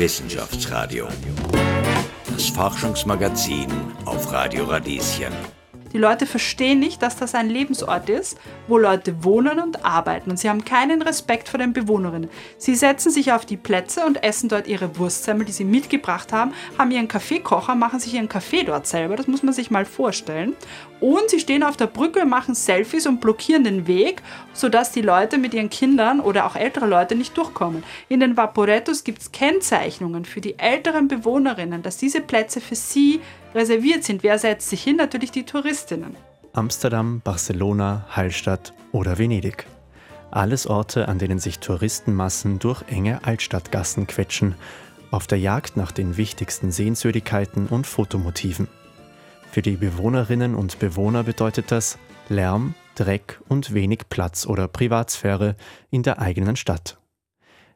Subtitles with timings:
[0.00, 1.08] Wissenschaftsradio.
[2.32, 3.68] Das Forschungsmagazin
[4.06, 5.59] auf Radio Radieschen.
[5.92, 8.38] Die Leute verstehen nicht, dass das ein Lebensort ist,
[8.68, 12.30] wo Leute wohnen und arbeiten und sie haben keinen Respekt vor den Bewohnerinnen.
[12.58, 16.52] Sie setzen sich auf die Plätze und essen dort ihre Wurstsemmel, die sie mitgebracht haben,
[16.78, 20.54] haben ihren Kaffeekocher, machen sich ihren Kaffee dort selber, das muss man sich mal vorstellen.
[21.00, 24.22] Und sie stehen auf der Brücke, machen Selfies und blockieren den Weg,
[24.52, 27.82] sodass die Leute mit ihren Kindern oder auch ältere Leute nicht durchkommen.
[28.08, 33.20] In den Vaporettos gibt es Kennzeichnungen für die älteren Bewohnerinnen, dass diese Plätze für sie
[33.54, 34.22] reserviert sind.
[34.22, 34.96] Wer setzt sich hin?
[34.96, 36.16] Natürlich die Touristinnen.
[36.52, 39.66] Amsterdam, Barcelona, Hallstatt oder Venedig.
[40.30, 44.54] Alles Orte, an denen sich Touristenmassen durch enge Altstadtgassen quetschen,
[45.10, 48.68] auf der Jagd nach den wichtigsten Sehenswürdigkeiten und Fotomotiven.
[49.50, 51.98] Für die Bewohnerinnen und Bewohner bedeutet das
[52.28, 55.56] Lärm, Dreck und wenig Platz oder Privatsphäre
[55.90, 56.99] in der eigenen Stadt.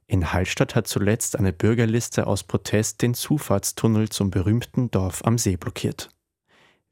[0.06, 5.56] In Hallstatt hat zuletzt eine Bürgerliste aus Protest den Zufahrtstunnel zum berühmten Dorf am See
[5.56, 6.10] blockiert.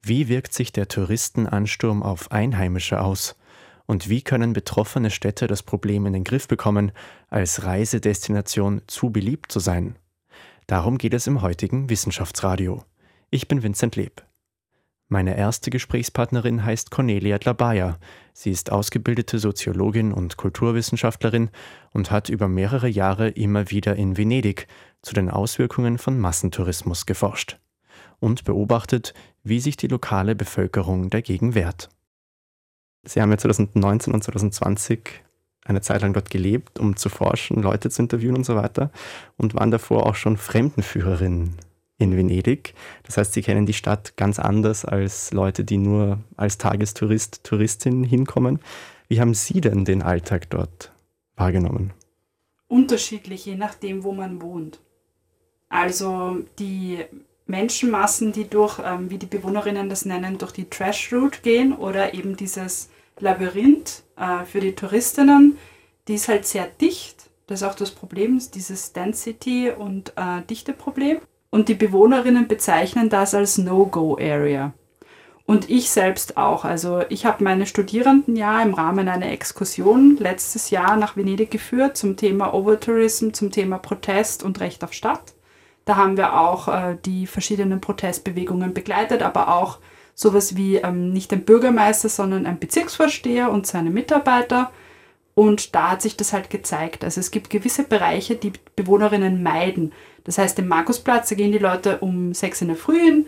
[0.03, 3.37] Wie wirkt sich der Touristenansturm auf Einheimische aus?
[3.87, 6.93] Und wie können betroffene Städte das Problem in den Griff bekommen,
[7.29, 9.97] als Reisedestination zu beliebt zu sein?
[10.67, 12.85] Darum geht es im heutigen Wissenschaftsradio.
[13.31, 14.25] Ich bin Vincent Leb.
[15.13, 17.99] Meine erste Gesprächspartnerin heißt Cornelia Dlabaya.
[18.33, 21.51] Sie ist ausgebildete Soziologin und Kulturwissenschaftlerin
[21.93, 24.69] und hat über mehrere Jahre immer wieder in Venedig
[25.03, 27.59] zu den Auswirkungen von Massentourismus geforscht
[28.21, 29.13] und beobachtet,
[29.45, 31.91] wie sich die lokale Bevölkerung dagegen wehrt.
[33.05, 35.23] Sie haben ja 2019 und 2020
[35.67, 38.91] eine Zeit lang dort gelebt, um zu forschen, Leute zu interviewen und so weiter
[39.37, 41.59] und waren davor auch schon Fremdenführerin
[42.03, 42.75] in Venedig.
[43.05, 48.05] Das heißt, sie kennen die Stadt ganz anders als Leute, die nur als Tagestourist, Touristin
[48.05, 48.61] hinkommen.
[49.09, 50.93] Wie haben Sie denn den Alltag dort
[51.37, 51.93] wahrgenommen?
[52.69, 54.81] Unterschiedlich, je nachdem, wo man wohnt.
[55.69, 56.99] Also die
[57.47, 62.15] Menschenmassen, die durch, ähm, wie die Bewohnerinnen das nennen, durch die Trash Route gehen oder
[62.15, 62.89] eben dieses
[63.19, 65.59] Labyrinth äh, für die Touristinnen,
[66.09, 67.31] die ist halt sehr dicht.
[67.47, 71.21] Das ist auch das Problem, dieses Density- und äh, Dichteproblem
[71.53, 74.73] und die Bewohnerinnen bezeichnen das als No-Go-Area.
[75.45, 76.65] Und ich selbst auch.
[76.65, 82.17] Also ich habe meine Studierendenjahr im Rahmen einer Exkursion letztes Jahr nach Venedig geführt zum
[82.17, 85.35] Thema Overtourism, zum Thema Protest und Recht auf Stadt.
[85.85, 89.79] Da haben wir auch äh, die verschiedenen Protestbewegungen begleitet, aber auch
[90.15, 94.71] sowas wie ähm, nicht ein Bürgermeister, sondern ein Bezirksvorsteher und seine Mitarbeiter.
[95.35, 97.05] Und da hat sich das halt gezeigt.
[97.05, 99.93] Also es gibt gewisse Bereiche, die Bewohnerinnen meiden.
[100.25, 103.27] Das heißt, im Markusplatz, da gehen die Leute um 6 in der Früh hin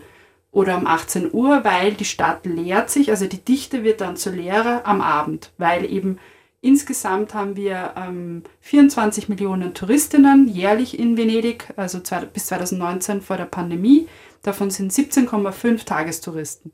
[0.51, 4.29] oder um 18 Uhr, weil die Stadt leert sich, also die Dichte wird dann zu
[4.29, 6.17] leerer am Abend, weil eben
[6.61, 13.35] insgesamt haben wir ähm, 24 Millionen Touristinnen jährlich in Venedig, also zwei, bis 2019 vor
[13.35, 14.07] der Pandemie.
[14.43, 16.71] Davon sind 17,5 Tagestouristen.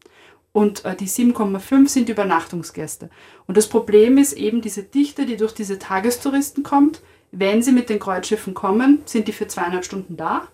[0.54, 3.10] Und äh, die 7,5 sind Übernachtungsgäste.
[3.48, 7.02] Und das Problem ist eben diese Dichte, die durch diese Tagestouristen kommt,
[7.32, 10.48] wenn sie mit den Kreuzschiffen kommen, sind die für zweieinhalb Stunden da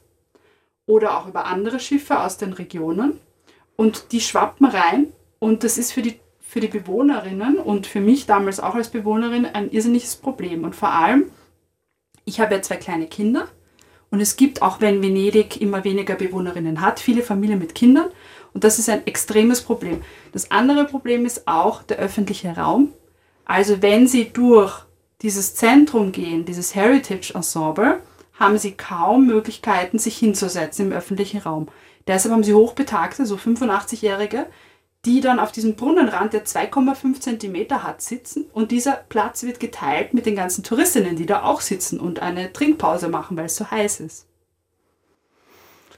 [0.86, 3.20] oder auch über andere Schiffe aus den Regionen.
[3.76, 5.08] Und die schwappen rein
[5.40, 9.46] und das ist für die, für die Bewohnerinnen und für mich damals auch als Bewohnerin
[9.46, 10.64] ein irrsinniges Problem.
[10.64, 11.32] Und vor allem,
[12.26, 13.48] ich habe ja zwei kleine Kinder
[14.18, 18.08] und es gibt, auch wenn Venedig immer weniger Bewohnerinnen hat, viele Familien mit Kindern
[18.56, 20.02] und das ist ein extremes Problem.
[20.32, 22.94] Das andere Problem ist auch der öffentliche Raum.
[23.46, 24.74] Also wenn Sie durch
[25.22, 28.02] dieses Zentrum gehen, dieses Heritage Ensemble,
[28.40, 31.68] haben sie kaum Möglichkeiten, sich hinzusetzen im öffentlichen Raum.
[32.08, 34.48] Deshalb haben sie Hochbetagte, so 85-Jährige,
[35.06, 40.14] die dann auf diesem Brunnenrand, der 2,5 Zentimeter hat, sitzen und dieser Platz wird geteilt
[40.14, 43.70] mit den ganzen Touristinnen, die da auch sitzen und eine Trinkpause machen, weil es so
[43.70, 44.28] heiß ist.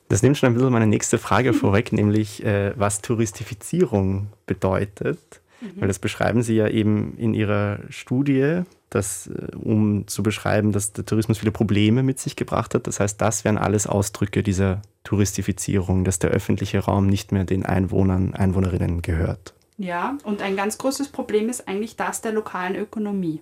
[0.09, 5.41] Das nimmt schon ein bisschen meine nächste Frage vorweg, nämlich äh, was Touristifizierung bedeutet.
[5.61, 5.81] Mhm.
[5.81, 10.93] Weil das beschreiben Sie ja eben in Ihrer Studie, dass, äh, um zu beschreiben, dass
[10.93, 12.87] der Tourismus viele Probleme mit sich gebracht hat.
[12.87, 17.65] Das heißt, das wären alles Ausdrücke dieser Touristifizierung, dass der öffentliche Raum nicht mehr den
[17.65, 19.53] Einwohnern, Einwohnerinnen gehört.
[19.77, 23.41] Ja, und ein ganz großes Problem ist eigentlich das der lokalen Ökonomie.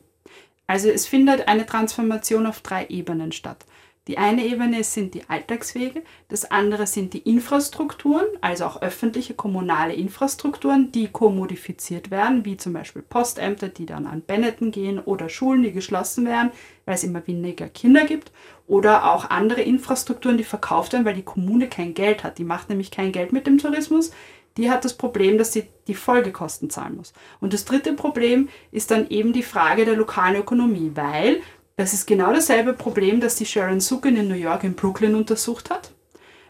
[0.68, 3.66] Also es findet eine Transformation auf drei Ebenen statt.
[4.08, 9.94] Die eine Ebene sind die Alltagswege, das andere sind die Infrastrukturen, also auch öffentliche kommunale
[9.94, 15.64] Infrastrukturen, die kommodifiziert werden, wie zum Beispiel Postämter, die dann an Benetton gehen oder Schulen,
[15.64, 16.52] die geschlossen werden,
[16.86, 18.32] weil es immer weniger Kinder gibt
[18.66, 22.38] oder auch andere Infrastrukturen, die verkauft werden, weil die Kommune kein Geld hat.
[22.38, 24.12] Die macht nämlich kein Geld mit dem Tourismus.
[24.58, 27.14] Die hat das Problem, dass sie die Folgekosten zahlen muss.
[27.40, 31.42] Und das dritte Problem ist dann eben die Frage der lokalen Ökonomie, weil
[31.78, 35.70] Das ist genau dasselbe Problem, das die Sharon Sukin in New York in Brooklyn untersucht
[35.70, 35.92] hat.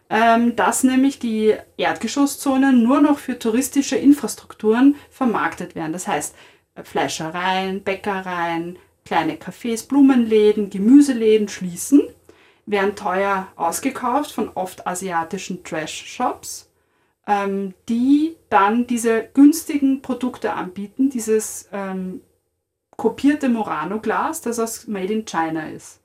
[0.10, 5.92] Ähm, dass nämlich die Erdgeschosszonen nur noch für touristische Infrastrukturen vermarktet werden.
[5.92, 6.34] Das heißt,
[6.82, 12.02] Fleischereien, Bäckereien, kleine Cafés, Blumenläden, Gemüseläden schließen,
[12.66, 16.70] werden teuer ausgekauft von oft asiatischen Trash-Shops,
[17.28, 22.22] ähm, die dann diese günstigen Produkte anbieten, dieses ähm,
[22.98, 26.02] kopierte Murano-Glas, das aus Made in China ist.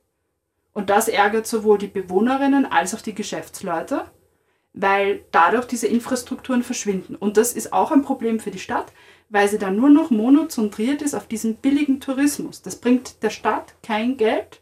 [0.73, 4.05] Und das ärgert sowohl die Bewohnerinnen als auch die Geschäftsleute,
[4.75, 7.15] weil dadurch diese Infrastrukturen verschwinden.
[7.17, 8.93] Und das ist auch ein Problem für die Stadt,
[9.29, 12.63] weil sie dann nur noch monozentriert ist auf diesen billigen Tourismus.
[12.63, 14.61] Das bringt der Stadt kein Geld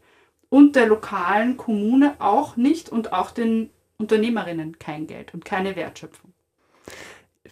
[0.48, 6.32] und der lokalen Kommune auch nicht und auch den Unternehmerinnen kein Geld und keine Wertschöpfung.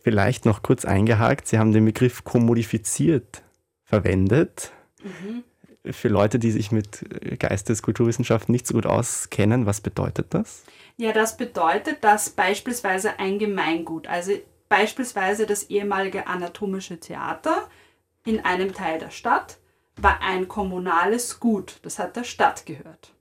[0.03, 3.43] Vielleicht noch kurz eingehakt, Sie haben den Begriff kommodifiziert
[3.89, 4.71] verwendet.
[5.03, 5.45] Mhm.
[5.93, 7.05] Für Leute, die sich mit
[7.39, 10.65] Geisteskulturwissenschaften nicht so gut auskennen, was bedeutet das?
[10.99, 14.33] Ja, das bedeutet, dass beispielsweise ein Gemeingut, also
[14.69, 17.69] beispielsweise das ehemalige anatomische Theater
[18.27, 19.59] in einem Teil der Stadt,
[19.97, 21.79] war ein kommunales Gut.
[21.83, 23.13] Das hat der Stadt gehört.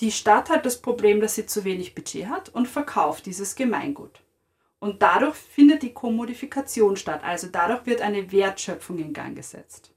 [0.00, 4.20] Die Stadt hat das Problem, dass sie zu wenig Budget hat und verkauft dieses Gemeingut.
[4.78, 9.92] Und dadurch findet die Kommodifikation statt, also dadurch wird eine Wertschöpfung in Gang gesetzt.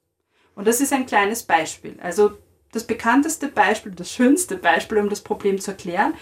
[0.55, 1.97] Und das ist ein kleines Beispiel.
[2.01, 2.37] Also
[2.71, 6.13] das bekannteste Beispiel, das schönste Beispiel, um das Problem zu erklären,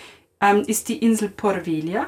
[0.42, 2.08] ähm, ist die Insel Porvelia.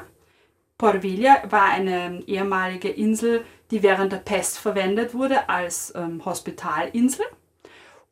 [0.78, 7.26] Porvelia war eine ehemalige Insel, die während der Pest verwendet wurde als ähm, Hospitalinsel.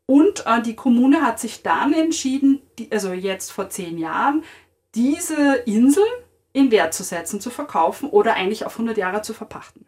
[0.06, 4.44] Und äh, die Kommune hat sich dann entschieden, also jetzt vor zehn Jahren,
[4.94, 6.05] diese Insel
[6.53, 9.85] in Wert zu setzen, zu verkaufen oder eigentlich auf 100 Jahre zu verpachten.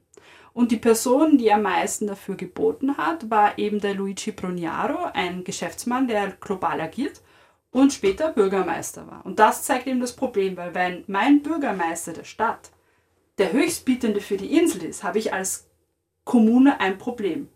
[0.52, 5.44] Und die Person, die am meisten dafür geboten hat, war eben der Luigi Brugnaro, ein
[5.44, 7.22] Geschäftsmann, der global agiert
[7.70, 9.24] und später Bürgermeister war.
[9.24, 12.70] Und das zeigt eben das Problem, weil wenn mein Bürgermeister der Stadt
[13.38, 15.68] der Höchstbietende für die Insel ist, habe ich als
[16.24, 17.48] Kommune ein Problem.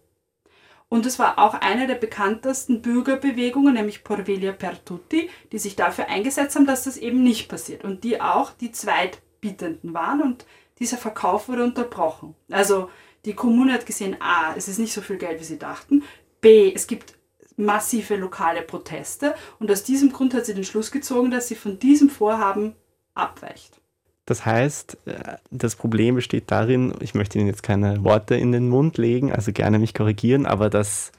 [0.95, 6.07] Und es war auch eine der bekanntesten Bürgerbewegungen, nämlich Porvelia per Tutti, die sich dafür
[6.07, 7.83] eingesetzt haben, dass das eben nicht passiert.
[7.83, 10.47] Und die auch die Zweitbietenden waren und
[10.79, 12.37] dieser Verkauf wurde unterbrochen.
[12.49, 12.91] Also
[13.25, 16.05] die Kommune hat gesehen, a, es ist nicht so viel Geld, wie sie dachten.
[16.41, 17.15] B, es gibt
[17.57, 19.35] massive lokale Proteste.
[19.59, 22.77] Und aus diesem Grund hat sie den Schluss gezogen, dass sie von diesem Vorhaben
[23.15, 23.81] abweicht.
[24.27, 28.69] Das heißt, äh, das Problem besteht darin, ich möchte Ihnen jetzt keine Worte in den
[28.69, 31.13] Mund legen, also gerne mich korrigieren, aber dass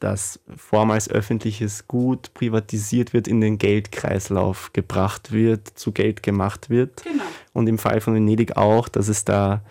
[0.00, 7.04] das vormals öffentliches Gut privatisiert wird, in den Geldkreislauf gebracht wird, zu Geld gemacht wird.
[7.04, 7.24] Genau.
[7.52, 9.62] Und im Fall von Venedig auch, dass es da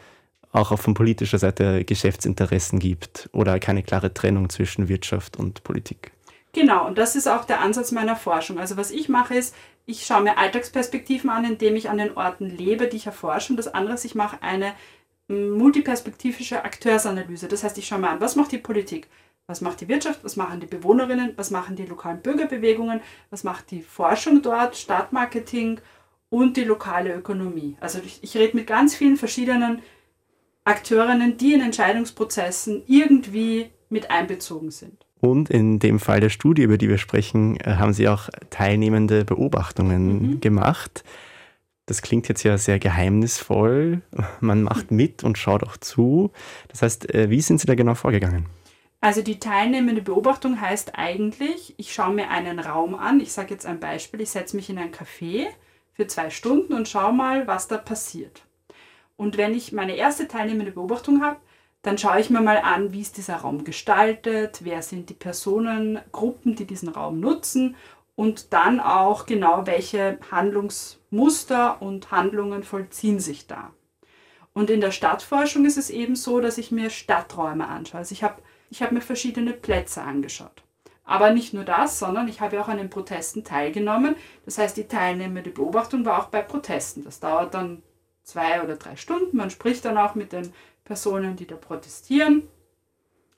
[0.52, 6.12] auch von politischer Seite Geschäftsinteressen gibt oder keine klare Trennung zwischen Wirtschaft und Politik.
[6.54, 8.60] Genau, und das ist auch der Ansatz meiner Forschung.
[8.60, 9.56] Also was ich mache ist,
[9.86, 13.54] ich schaue mir Alltagsperspektiven an, indem ich an den Orten lebe, die ich erforsche.
[13.54, 14.74] Und das andere ist, ich mache eine
[15.28, 17.48] multiperspektivische Akteursanalyse.
[17.48, 19.08] Das heißt, ich schaue mir an, was macht die Politik,
[19.48, 23.72] was macht die Wirtschaft, was machen die Bewohnerinnen, was machen die lokalen Bürgerbewegungen, was macht
[23.72, 25.80] die Forschung dort, Stadtmarketing
[26.30, 27.78] und die lokale Ökonomie.
[27.80, 29.82] Also ich, ich rede mit ganz vielen verschiedenen
[30.64, 35.06] Akteurinnen, die in Entscheidungsprozessen irgendwie mit einbezogen sind.
[35.22, 39.24] Und in dem Fall der Studie, über die wir sprechen, äh, haben Sie auch teilnehmende
[39.24, 40.42] Beobachtungen mhm.
[40.42, 41.04] gemacht.
[41.86, 44.02] Das klingt jetzt ja sehr geheimnisvoll.
[44.40, 46.32] Man macht mit und schaut auch zu.
[46.68, 48.48] Das heißt, äh, wie sind Sie da genau vorgegangen?
[49.00, 53.20] Also die teilnehmende Beobachtung heißt eigentlich, ich schaue mir einen Raum an.
[53.20, 55.48] Ich sage jetzt ein Beispiel, ich setze mich in ein Café
[55.94, 58.44] für zwei Stunden und schaue mal, was da passiert.
[59.18, 61.38] Und wenn ich meine erste teilnehmende Beobachtung habe,
[61.82, 66.56] dann schaue ich mir mal an, wie ist dieser Raum gestaltet, wer sind die Personengruppen,
[66.56, 67.76] die diesen Raum nutzen
[68.16, 73.72] und dann auch genau, welche Handlungsmuster und Handlungen vollziehen sich da.
[74.54, 78.00] Und in der Stadtforschung ist es eben so, dass ich mir Stadträume anschaue.
[78.00, 80.64] Also ich habe ich hab mir verschiedene Plätze angeschaut.
[81.04, 84.16] Aber nicht nur das, sondern ich habe auch an den Protesten teilgenommen.
[84.46, 87.04] Das heißt, die teilnehmende Beobachtung war auch bei Protesten.
[87.04, 87.82] Das dauert dann
[88.24, 89.36] zwei oder drei Stunden.
[89.36, 90.54] Man spricht dann auch mit den
[90.92, 92.44] Personen, die da protestieren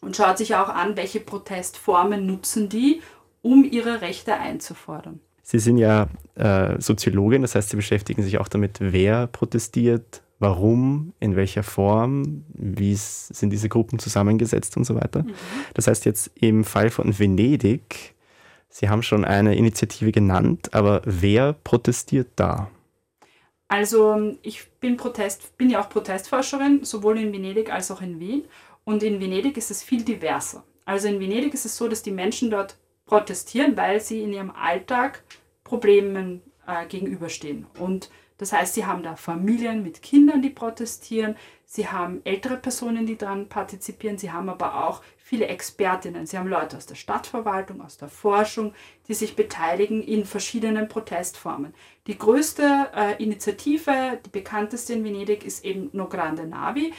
[0.02, 3.04] und schaut sich auch an, welche Protestformen nutzen die,
[3.44, 5.20] um ihre Rechte einzufordern.
[5.44, 11.14] Sie sind ja äh, Soziologin, das heißt, Sie beschäftigen sich auch damit, wer protestiert, warum,
[11.20, 15.22] in welcher Form, wie sind diese Gruppen zusammengesetzt und so weiter.
[15.22, 15.34] Mhm.
[15.76, 18.16] Das heißt jetzt im Fall von Venedig,
[18.68, 22.72] Sie haben schon eine Initiative genannt, aber wer protestiert da?
[23.74, 28.46] Also ich bin Protest, bin ja auch Protestforscherin, sowohl in Venedig als auch in Wien.
[28.84, 30.64] Und in Venedig ist es viel diverser.
[30.86, 32.78] Also in Venedig ist es so, dass die Menschen dort
[33.08, 35.24] protestieren, weil sie in ihrem Alltag
[35.64, 37.66] Problemen äh, gegenüberstehen.
[37.80, 43.08] Und das heißt, sie haben da Familien mit Kindern, die protestieren, sie haben ältere Personen,
[43.08, 45.02] die daran partizipieren, sie haben aber auch
[45.34, 48.72] viele Expertinnen, sie haben Leute aus der Stadtverwaltung, aus der Forschung,
[49.08, 51.74] die sich beteiligen in verschiedenen Protestformen.
[52.06, 56.94] Die größte äh, Initiative, die bekannteste in Venedig, ist eben No Grande Navi,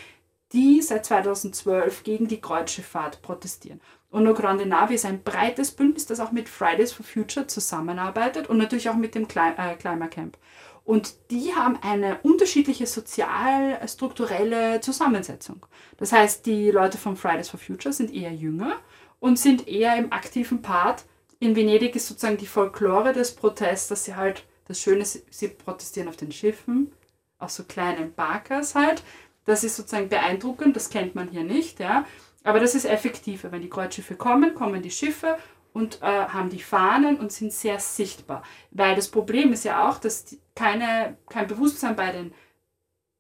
[0.53, 3.81] die seit 2012 gegen die Kreuzschifffahrt protestieren.
[4.11, 8.49] Und No Grande Navi ist ein breites Bündnis, das auch mit Fridays for Future zusammenarbeitet
[8.49, 10.39] und natürlich auch mit dem äh, Climate Camp.
[10.85, 15.65] Und die haben eine unterschiedliche sozial-strukturelle Zusammensetzung.
[15.97, 18.77] Das heißt, die Leute von Fridays for Future sind eher jünger
[19.19, 21.05] und sind eher im aktiven Part.
[21.41, 25.49] In Venedig ist sozusagen die Folklore des Protests, dass sie halt, das Schöne ist, sie
[25.49, 26.93] protestieren auf den Schiffen,
[27.39, 29.03] auf so kleinen Barkers halt.
[29.47, 32.05] Das ist sozusagen beeindruckend, das kennt man hier nicht, ja.
[32.43, 33.53] Aber das ist effektiver.
[33.53, 35.39] Wenn die Kreuzschiffe kommen, kommen die Schiffe
[35.75, 38.43] und äh, haben die Fahnen und sind sehr sichtbar.
[38.71, 42.33] Weil das Problem ist ja auch, dass die, keine, kein Bewusstsein bei den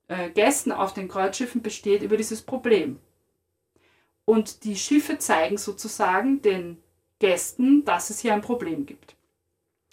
[0.06, 3.00] äh, Gästen auf den Kreuzschiffen besteht über dieses Problem.
[4.24, 6.82] Und die Schiffe zeigen sozusagen den
[7.18, 9.16] Gästen, dass es hier ein Problem gibt.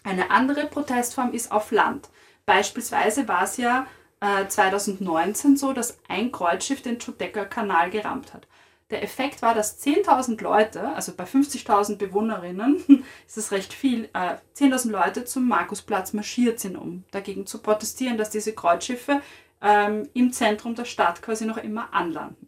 [0.03, 2.09] Eine andere Protestform ist auf Land.
[2.45, 3.87] Beispielsweise war es ja
[4.19, 8.47] äh, 2019 so, dass ein Kreuzschiff den Chudecker-Kanal gerammt hat.
[8.91, 12.83] Der Effekt war, dass 10.000 Leute, also bei 50.000 Bewohnerinnen
[13.27, 18.17] ist es recht viel, äh, 10.000 Leute zum Markusplatz marschiert sind, um dagegen zu protestieren,
[18.17, 19.21] dass diese Kreuzschiffe
[19.61, 22.47] ähm, im Zentrum der Stadt quasi noch immer anlanden.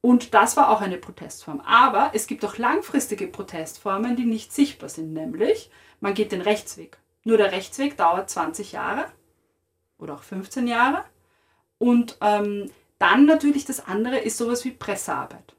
[0.00, 1.60] Und das war auch eine Protestform.
[1.60, 6.98] Aber es gibt auch langfristige Protestformen, die nicht sichtbar sind, nämlich man geht den Rechtsweg.
[7.24, 9.06] Nur der Rechtsweg dauert 20 Jahre
[9.98, 11.04] oder auch 15 Jahre.
[11.78, 15.54] Und ähm, dann natürlich das andere ist sowas wie Pressearbeit.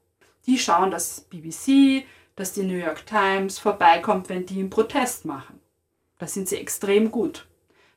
[0.45, 5.59] Die schauen, dass BBC, dass die New York Times vorbeikommt, wenn die einen Protest machen.
[6.19, 7.47] Da sind sie extrem gut.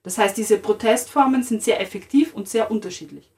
[0.03, 3.31] Das heißt, diese Protestformen sind sehr effektiv und sehr unterschiedlich.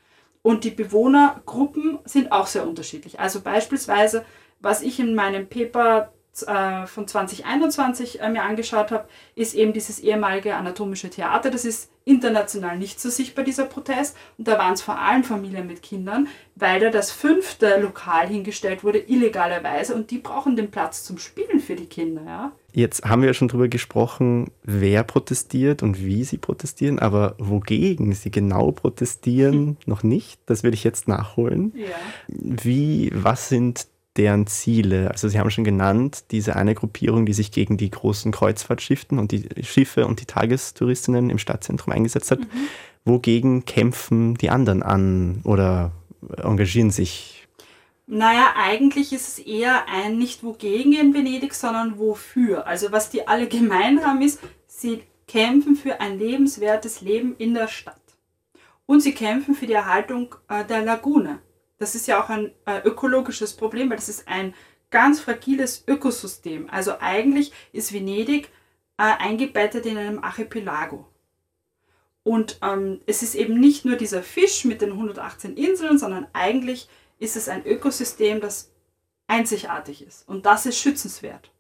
[0.43, 3.21] Und die Bewohnergruppen sind auch sehr unterschiedlich.
[3.21, 4.25] Also beispielsweise,
[4.61, 6.13] was ich in meinem Paper
[6.47, 11.51] äh, von 2021 äh, mir angeschaut habe, ist eben dieses ehemalige anatomische Theater.
[11.51, 14.17] Das ist international nicht so sichtbar, dieser Protest.
[14.39, 18.85] Und da waren es vor allem Familien mit Kindern, weil da das fünfte Lokal hingestellt
[18.85, 19.95] wurde, illegalerweise.
[19.95, 22.23] Und die brauchen den Platz zum Spielen für die Kinder.
[22.25, 22.53] Ja?
[22.73, 28.13] Jetzt haben wir ja schon darüber gesprochen, wer protestiert und wie sie protestieren, aber wogegen
[28.13, 30.41] sie genau protestieren, noch nicht.
[30.47, 31.73] Das würde ich jetzt nachholen.
[31.77, 31.87] Ja.
[32.29, 35.11] Wie, was sind deren Ziele?
[35.11, 39.33] Also Sie haben schon genannt, diese eine Gruppierung, die sich gegen die großen Kreuzfahrtschiffe und
[39.33, 42.41] die Schiffe und die Tagestouristinnen im Stadtzentrum eingesetzt hat.
[42.41, 42.69] Mhm.
[43.05, 45.93] Wogegen kämpfen die anderen an oder
[46.43, 47.49] engagieren sich?
[48.07, 52.67] Naja, eigentlich ist es eher ein nicht wogegen in Venedig, sondern wofür.
[52.67, 57.69] Also was die alle gemein haben ist, sie kämpfen für ein lebenswertes Leben in der
[57.69, 57.97] Stadt.
[58.87, 61.39] Und sie kämpfen für die Erhaltung äh, der Lagune.
[61.83, 64.55] Das ist ja auch ein äh, ökologisches Problem, weil das ist ein
[64.93, 66.71] ganz fragiles Ökosystem.
[66.71, 68.51] Also eigentlich ist Venedig
[68.99, 71.09] äh, eingebettet in einem Archipelago.
[72.23, 76.89] Und ähm, es ist eben nicht nur dieser Fisch mit den 118 Inseln, sondern eigentlich
[77.19, 78.71] ist es ein Ökosystem, das
[79.27, 80.29] einzigartig ist.
[80.29, 81.51] Und das ist schützenswert.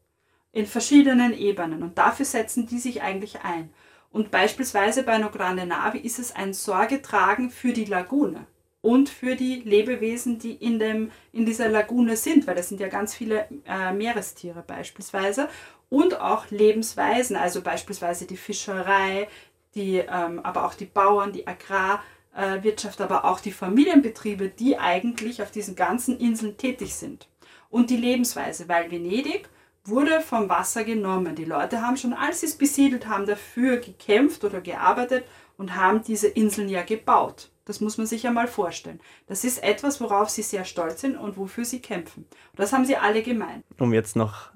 [0.53, 1.83] In verschiedenen Ebenen.
[1.83, 3.75] Und dafür setzen die sich eigentlich ein.
[4.13, 8.47] Und beispielsweise bei No Grande Navi ist es ein Sorgetragen für die Lagune
[8.83, 12.89] und für die Lebewesen, die in, dem, in dieser Lagune sind, weil das sind ja
[12.89, 15.49] ganz viele äh, Meerestiere beispielsweise
[15.89, 19.29] und auch Lebensweisen, also beispielsweise die Fischerei,
[19.75, 25.53] die, ähm, aber auch die Bauern, die Agrarwirtschaft, aber auch die Familienbetriebe, die eigentlich auf
[25.53, 27.29] diesen ganzen Inseln tätig sind.
[27.71, 29.49] Und die Lebensweise, weil Venedig
[29.85, 31.37] wurde vom Wasser genommen.
[31.37, 35.25] Die Leute haben schon, als sie es besiedelt haben, dafür gekämpft oder gearbeitet
[35.57, 37.52] und haben diese Inseln ja gebaut.
[37.65, 39.01] Das muss man sich ja mal vorstellen.
[39.27, 42.25] Das ist etwas, worauf sie sehr stolz sind und wofür sie kämpfen.
[42.25, 43.63] Und das haben sie alle gemein.
[43.79, 44.51] Um jetzt noch,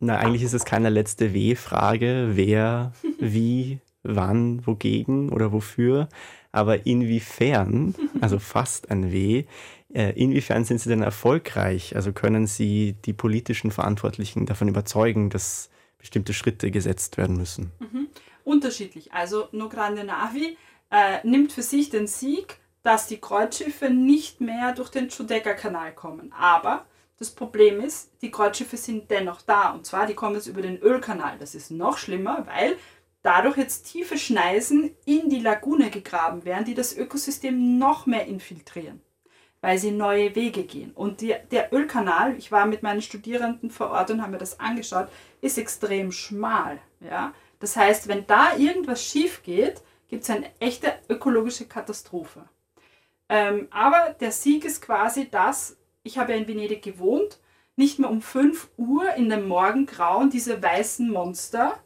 [0.00, 6.08] na eigentlich ist es keine letzte W-Frage, wer, wie, wann, wogegen oder wofür,
[6.50, 9.44] aber inwiefern, also fast ein W,
[9.92, 11.94] äh, inwiefern sind sie denn erfolgreich?
[11.94, 17.72] Also können sie die politischen Verantwortlichen davon überzeugen, dass bestimmte Schritte gesetzt werden müssen?
[17.80, 18.08] Mhm.
[18.44, 19.12] Unterschiedlich.
[19.12, 20.56] Also No Grande Navi
[20.90, 26.32] äh, nimmt für sich den Sieg, dass die Kreuzschiffe nicht mehr durch den Giudecca-Kanal kommen.
[26.32, 26.86] Aber
[27.18, 29.70] das Problem ist, die Kreuzschiffe sind dennoch da.
[29.70, 31.38] Und zwar, die kommen jetzt über den Ölkanal.
[31.38, 32.76] Das ist noch schlimmer, weil
[33.22, 39.00] dadurch jetzt tiefe Schneisen in die Lagune gegraben werden, die das Ökosystem noch mehr infiltrieren.
[39.62, 40.92] weil sie neue Wege gehen.
[40.92, 44.60] Und die, der Ölkanal, ich war mit meinen Studierenden vor Ort und habe mir das
[44.60, 45.08] angeschaut,
[45.40, 46.78] ist extrem schmal.
[47.00, 47.32] Ja?
[47.58, 52.48] Das heißt, wenn da irgendwas schief geht, gibt es eine echte ökologische Katastrophe.
[53.28, 57.40] Ähm, aber der Sieg ist quasi das, ich habe ja in Venedig gewohnt,
[57.74, 61.78] nicht mehr um 5 Uhr in dem Morgengrauen diese weißen Monster,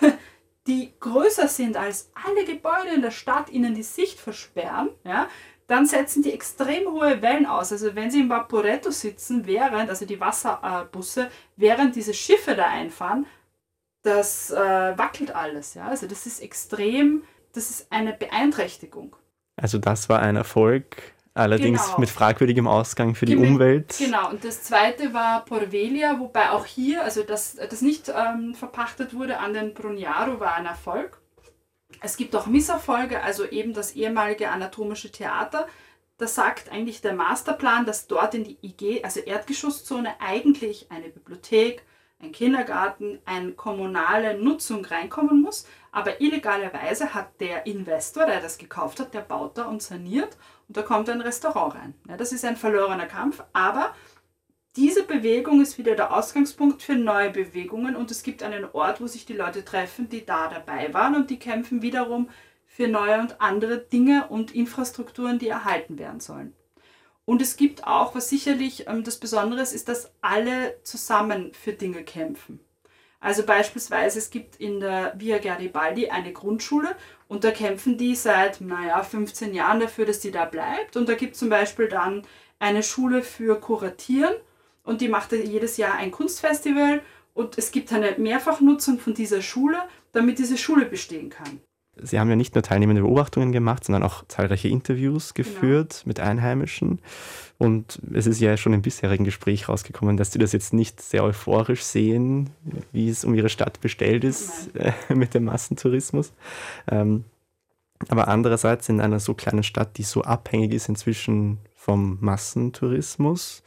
[0.66, 5.28] die größer sind als alle Gebäude in der Stadt, ihnen die Sicht versperren, ja,
[5.66, 7.72] dann setzen die extrem hohe Wellen aus.
[7.72, 13.26] Also wenn sie im Vaporetto sitzen, während, also die Wasserbusse, während diese Schiffe da einfahren,
[14.02, 15.74] das äh, wackelt alles.
[15.74, 15.88] Ja?
[15.88, 17.22] Also das ist extrem,
[17.54, 19.16] das ist eine Beeinträchtigung.
[19.56, 22.00] Also das war ein Erfolg, allerdings genau.
[22.00, 23.94] mit fragwürdigem Ausgang für die mit, Umwelt.
[23.98, 29.14] Genau, und das zweite war Porvelia, wobei auch hier, also das, das nicht ähm, verpachtet
[29.14, 31.20] wurde an den Bruniaro, war ein Erfolg.
[32.00, 35.68] Es gibt auch Misserfolge, also eben das ehemalige anatomische Theater.
[36.18, 41.82] Da sagt eigentlich der Masterplan, dass dort in die IG, also Erdgeschosszone, eigentlich eine Bibliothek,
[42.20, 45.66] ein Kindergarten, eine kommunale Nutzung reinkommen muss.
[45.94, 50.36] Aber illegalerweise hat der Investor, der das gekauft hat, der baut da und saniert
[50.66, 51.94] und da kommt ein Restaurant rein.
[52.08, 53.94] Ja, das ist ein verlorener Kampf, aber
[54.74, 59.06] diese Bewegung ist wieder der Ausgangspunkt für neue Bewegungen und es gibt einen Ort, wo
[59.06, 62.28] sich die Leute treffen, die da dabei waren und die kämpfen wiederum
[62.66, 66.56] für neue und andere Dinge und Infrastrukturen, die erhalten werden sollen.
[67.24, 71.72] Und es gibt auch, was sicherlich ähm, das Besondere ist, ist, dass alle zusammen für
[71.72, 72.58] Dinge kämpfen.
[73.24, 76.94] Also beispielsweise, es gibt in der Via Garibaldi eine Grundschule
[77.26, 80.94] und da kämpfen die seit, naja, 15 Jahren dafür, dass die da bleibt.
[80.98, 82.26] Und da gibt es zum Beispiel dann
[82.58, 84.34] eine Schule für Kuratieren
[84.82, 87.00] und die macht jedes Jahr ein Kunstfestival
[87.32, 89.78] und es gibt eine Mehrfachnutzung von dieser Schule,
[90.12, 91.62] damit diese Schule bestehen kann.
[92.02, 95.48] Sie haben ja nicht nur teilnehmende Beobachtungen gemacht, sondern auch zahlreiche Interviews genau.
[95.48, 96.08] geführt genau.
[96.08, 97.00] mit Einheimischen.
[97.58, 101.22] Und es ist ja schon im bisherigen Gespräch rausgekommen, dass Sie das jetzt nicht sehr
[101.22, 102.50] euphorisch sehen,
[102.92, 106.32] wie es um Ihre Stadt bestellt ist äh, mit dem Massentourismus.
[106.90, 107.24] Ähm,
[108.08, 113.62] aber andererseits in einer so kleinen Stadt, die so abhängig ist inzwischen vom Massentourismus,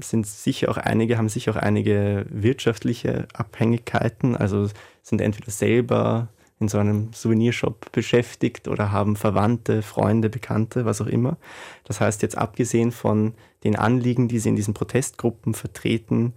[0.00, 4.68] sind sicher auch einige, haben sicher auch einige wirtschaftliche Abhängigkeiten, also
[5.02, 6.28] sind entweder selber
[6.60, 11.36] in so einem Souvenirshop beschäftigt oder haben Verwandte, Freunde, Bekannte, was auch immer.
[11.84, 16.34] Das heißt, jetzt abgesehen von den Anliegen, die sie in diesen Protestgruppen vertreten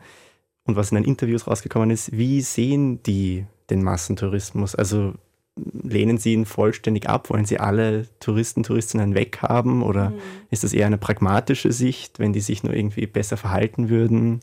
[0.65, 4.75] und was in den Interviews rausgekommen ist, wie sehen die den Massentourismus?
[4.75, 5.13] Also
[5.55, 7.29] lehnen Sie ihn vollständig ab?
[7.29, 9.81] Wollen Sie alle Touristen, Touristinnen weghaben?
[9.81, 10.19] Oder mhm.
[10.51, 14.41] ist das eher eine pragmatische Sicht, wenn die sich nur irgendwie besser verhalten würden?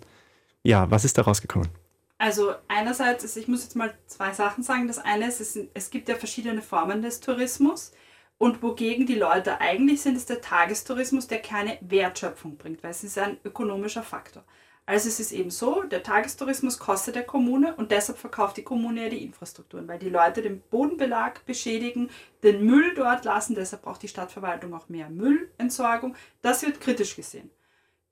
[0.63, 1.69] Ja, was ist da rausgekommen?
[2.18, 4.87] Also einerseits, ist, ich muss jetzt mal zwei Sachen sagen.
[4.87, 7.92] Das eine ist, es, es gibt ja verschiedene Formen des Tourismus.
[8.38, 13.05] Und wogegen die Leute eigentlich sind, ist der Tagestourismus, der keine Wertschöpfung bringt, weil es
[13.05, 14.44] ist ein ökonomischer Faktor.
[14.87, 19.05] Also es ist eben so, der Tagestourismus kostet der Kommune und deshalb verkauft die Kommune
[19.05, 22.11] ja die Infrastrukturen, weil die Leute den Bodenbelag beschädigen,
[22.42, 26.16] den Müll dort lassen, deshalb braucht die Stadtverwaltung auch mehr Müllentsorgung.
[26.42, 27.50] Das wird kritisch gesehen.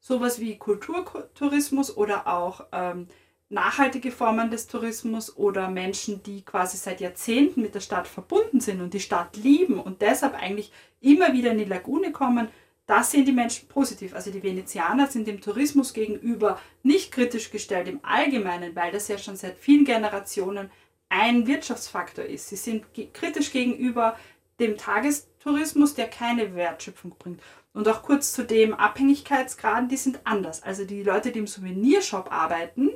[0.00, 3.06] Sowas wie Kulturtourismus oder auch ähm,
[3.52, 8.80] nachhaltige Formen des Tourismus oder Menschen, die quasi seit Jahrzehnten mit der Stadt verbunden sind
[8.80, 12.48] und die Stadt lieben und deshalb eigentlich immer wieder in die Lagune kommen,
[12.86, 14.14] das sehen die Menschen positiv.
[14.14, 19.18] Also die Venezianer sind dem Tourismus gegenüber nicht kritisch gestellt im Allgemeinen, weil das ja
[19.18, 20.70] schon seit vielen Generationen
[21.08, 22.48] ein Wirtschaftsfaktor ist.
[22.48, 24.16] Sie sind kritisch gegenüber
[24.58, 27.42] dem Tagestourismus, der keine Wertschöpfung bringt.
[27.74, 30.62] Und auch kurz zu dem Abhängigkeitsgraden, die sind anders.
[30.62, 32.90] Also die Leute, die im Souvenirshop arbeiten,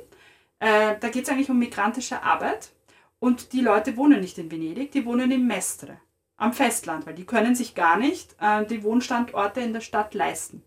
[0.59, 2.71] äh, da geht es eigentlich um migrantische Arbeit.
[3.19, 5.97] Und die Leute wohnen nicht in Venedig, die wohnen in Mestre
[6.37, 10.63] am Festland, weil die können sich gar nicht äh, die Wohnstandorte in der Stadt leisten.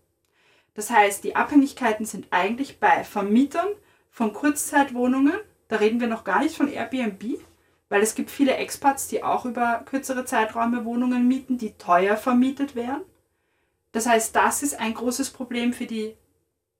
[0.73, 3.67] Das heißt, die Abhängigkeiten sind eigentlich bei Vermietern
[4.09, 5.33] von Kurzzeitwohnungen,
[5.69, 7.39] da reden wir noch gar nicht von Airbnb,
[7.87, 12.75] weil es gibt viele Expats, die auch über kürzere Zeiträume Wohnungen mieten, die teuer vermietet
[12.75, 13.03] werden.
[13.93, 16.15] Das heißt, das ist ein großes Problem für die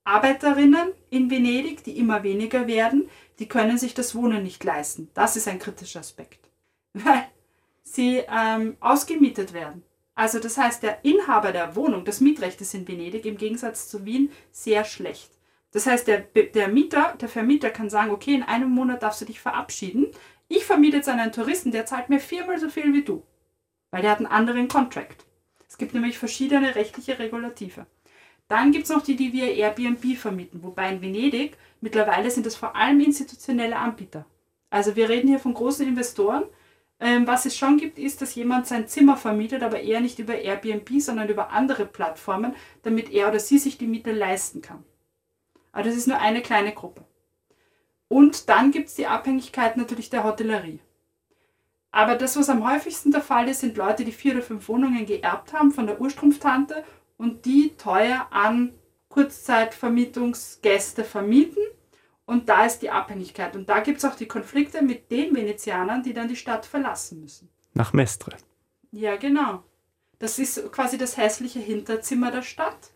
[0.03, 3.09] Arbeiterinnen in Venedig, die immer weniger werden,
[3.39, 5.09] die können sich das Wohnen nicht leisten.
[5.13, 6.49] Das ist ein kritischer Aspekt.
[6.93, 7.27] Weil
[7.83, 9.83] sie ähm, ausgemietet werden.
[10.15, 14.05] Also das heißt, der Inhaber der Wohnung, das Mietrecht ist in Venedig im Gegensatz zu
[14.05, 15.31] Wien sehr schlecht.
[15.71, 19.25] Das heißt, der, der Mieter, der Vermieter kann sagen, okay, in einem Monat darfst du
[19.25, 20.07] dich verabschieden.
[20.49, 23.23] Ich vermiete jetzt einen Touristen, der zahlt mir viermal so viel wie du,
[23.89, 25.25] weil der hat einen anderen Contract.
[25.69, 27.85] Es gibt nämlich verschiedene rechtliche Regulative.
[28.51, 32.55] Dann gibt es noch die, die wir Airbnb vermieten, wobei in Venedig mittlerweile sind es
[32.55, 34.25] vor allem institutionelle Anbieter.
[34.69, 36.43] Also wir reden hier von großen Investoren,
[37.03, 40.35] Ähm, was es schon gibt, ist, dass jemand sein Zimmer vermietet, aber eher nicht über
[40.35, 44.83] Airbnb, sondern über andere Plattformen, damit er oder sie sich die Miete leisten kann.
[45.71, 47.03] Aber das ist nur eine kleine Gruppe.
[48.07, 50.79] Und dann gibt es die Abhängigkeit natürlich der Hotellerie.
[51.91, 55.07] Aber das, was am häufigsten der Fall ist, sind Leute, die vier oder fünf Wohnungen
[55.07, 56.83] geerbt haben von der Urstrumpftante
[57.21, 58.73] und die teuer an
[59.09, 61.61] Kurzzeitvermietungsgäste vermieten.
[62.25, 63.55] Und da ist die Abhängigkeit.
[63.55, 67.21] Und da gibt es auch die Konflikte mit den Venezianern, die dann die Stadt verlassen
[67.21, 67.47] müssen.
[67.75, 68.35] Nach Mestre.
[68.91, 69.63] Ja, genau.
[70.17, 72.89] Das ist quasi das hässliche Hinterzimmer der Stadt,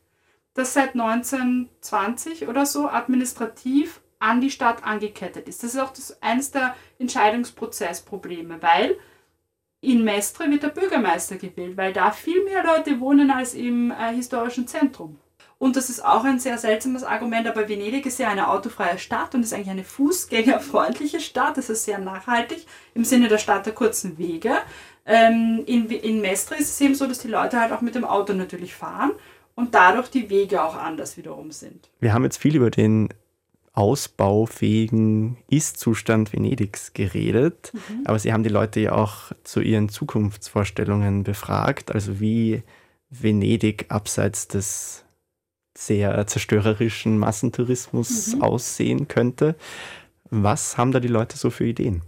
[0.56, 5.62] das seit 1920 oder so administrativ an die Stadt angekettet ist.
[5.62, 8.98] Das ist auch das, eines der Entscheidungsprozessprobleme, weil
[9.86, 14.13] in Mestre wird der Bürgermeister gewählt, weil da viel mehr Leute wohnen als im äh,
[14.13, 15.19] historischen Zentrum.
[15.58, 19.34] Und das ist auch ein sehr seltsames Argument, aber Venedig ist ja eine autofreie Stadt
[19.36, 21.58] und ist eigentlich eine fußgängerfreundliche Stadt.
[21.58, 24.58] Das ist sehr nachhaltig im Sinne der Stadt der kurzen Wege.
[25.06, 28.04] Ähm, in, in Mestre ist es eben so, dass die Leute halt auch mit dem
[28.04, 29.12] Auto natürlich fahren
[29.56, 31.89] und dadurch die Wege auch anders wiederum sind.
[32.00, 33.10] Wir haben jetzt viel über den
[33.76, 38.06] ausbaufähigen Ist-Zustand Venedigs geredet, mhm.
[38.06, 42.64] aber Sie haben die Leute ja auch zu ihren Zukunftsvorstellungen befragt, also wie
[43.10, 45.04] Venedig abseits des
[45.78, 48.42] sehr zerstörerischen Massentourismus mhm.
[48.42, 49.56] aussehen könnte.
[50.30, 52.02] Was haben da die Leute so für Ideen?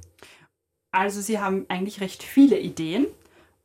[0.91, 3.07] Also sie haben eigentlich recht viele Ideen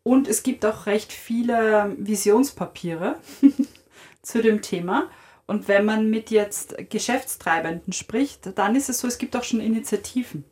[0.03, 3.17] und es gibt auch recht viele Visionspapiere
[4.23, 5.09] zu dem Thema.
[5.53, 9.61] Und wenn man mit jetzt Geschäftstreibenden spricht, dann ist es so, es gibt auch schon
[9.61, 10.47] Initiativen.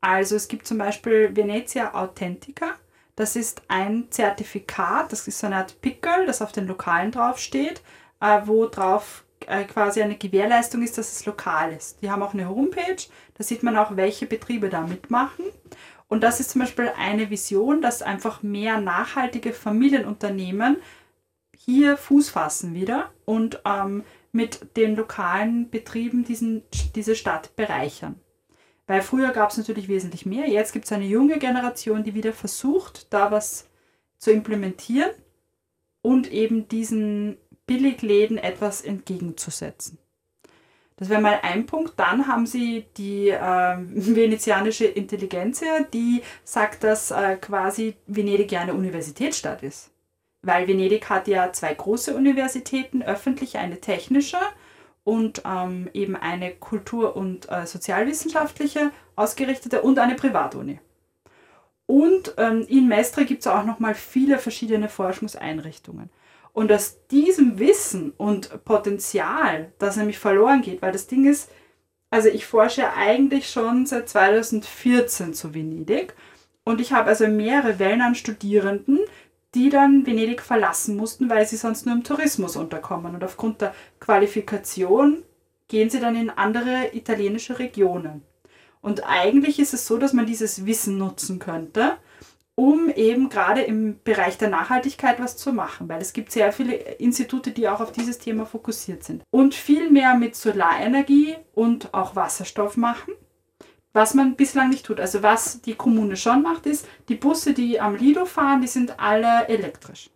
[0.00, 2.74] Also es gibt zum Beispiel Venezia Authentica.
[3.16, 7.82] Das ist ein Zertifikat, das ist so eine Art Pickel, das auf den Lokalen draufsteht,
[8.20, 12.00] äh, wo drauf äh, quasi eine Gewährleistung ist, dass es lokal ist.
[12.00, 15.46] Die haben auch eine Homepage, da sieht man auch, welche Betriebe da mitmachen.
[16.06, 20.76] Und das ist zum Beispiel eine Vision, dass einfach mehr nachhaltige Familienunternehmen
[21.56, 26.62] hier Fuß fassen wieder und ähm, mit den lokalen Betrieben diesen,
[26.94, 28.20] diese Stadt bereichern.
[28.86, 30.48] Weil früher gab es natürlich wesentlich mehr.
[30.48, 33.68] Jetzt gibt es eine junge Generation, die wieder versucht, da was
[34.18, 35.10] zu implementieren
[36.00, 37.36] und eben diesen
[37.66, 39.98] Billigläden etwas entgegenzusetzen.
[40.96, 41.94] Das wäre mal ein Punkt.
[41.96, 43.38] Dann haben sie die äh,
[43.78, 45.62] venezianische Intelligenz,
[45.92, 49.90] die sagt, dass äh, quasi Venedig ja eine Universitätsstadt ist
[50.48, 54.38] weil Venedig hat ja zwei große Universitäten, öffentliche, eine technische
[55.04, 60.80] und ähm, eben eine kultur- und äh, sozialwissenschaftliche ausgerichtete und eine Privatuni.
[61.84, 66.08] Und ähm, in Mestre gibt es auch nochmal viele verschiedene Forschungseinrichtungen.
[66.52, 71.50] Und aus diesem Wissen und Potenzial, das nämlich verloren geht, weil das Ding ist,
[72.10, 76.14] also ich forsche eigentlich schon seit 2014 zu Venedig
[76.64, 78.98] und ich habe also mehrere Wellen an Studierenden,
[79.54, 83.14] die dann Venedig verlassen mussten, weil sie sonst nur im Tourismus unterkommen.
[83.14, 85.22] Und aufgrund der Qualifikation
[85.68, 88.22] gehen sie dann in andere italienische Regionen.
[88.80, 91.96] Und eigentlich ist es so, dass man dieses Wissen nutzen könnte,
[92.54, 96.74] um eben gerade im Bereich der Nachhaltigkeit was zu machen, weil es gibt sehr viele
[96.74, 99.22] Institute, die auch auf dieses Thema fokussiert sind.
[99.30, 103.14] Und viel mehr mit Solarenergie und auch Wasserstoff machen
[103.98, 105.00] was man bislang nicht tut.
[105.00, 109.00] Also was die Kommune schon macht, ist, die Busse, die am Lido fahren, die sind
[109.00, 110.10] alle elektrisch.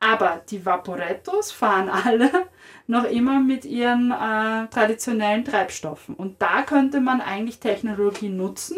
[0.00, 2.30] Aber die Vaporettos fahren alle
[2.86, 6.14] noch immer mit ihren äh, traditionellen Treibstoffen.
[6.14, 8.76] Und da könnte man eigentlich Technologie nutzen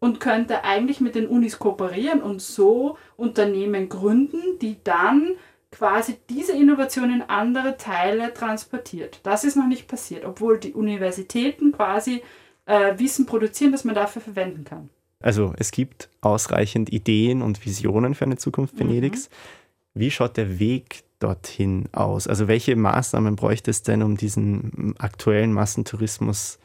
[0.00, 5.36] und könnte eigentlich mit den Unis kooperieren und so Unternehmen gründen, die dann
[5.70, 9.20] quasi diese Innovation in andere Teile transportiert.
[9.22, 12.24] Das ist noch nicht passiert, obwohl die Universitäten quasi
[12.70, 14.88] äh, Wissen produzieren, das man dafür verwenden kann.
[15.20, 18.80] Also es gibt ausreichend Ideen und Visionen für eine Zukunft mhm.
[18.80, 19.28] Venedigs.
[19.28, 20.00] Mhm.
[20.00, 22.26] Wie schaut der Weg dorthin aus?
[22.26, 26.58] Also welche Maßnahmen bräuchte es denn, um diesen aktuellen Massentourismus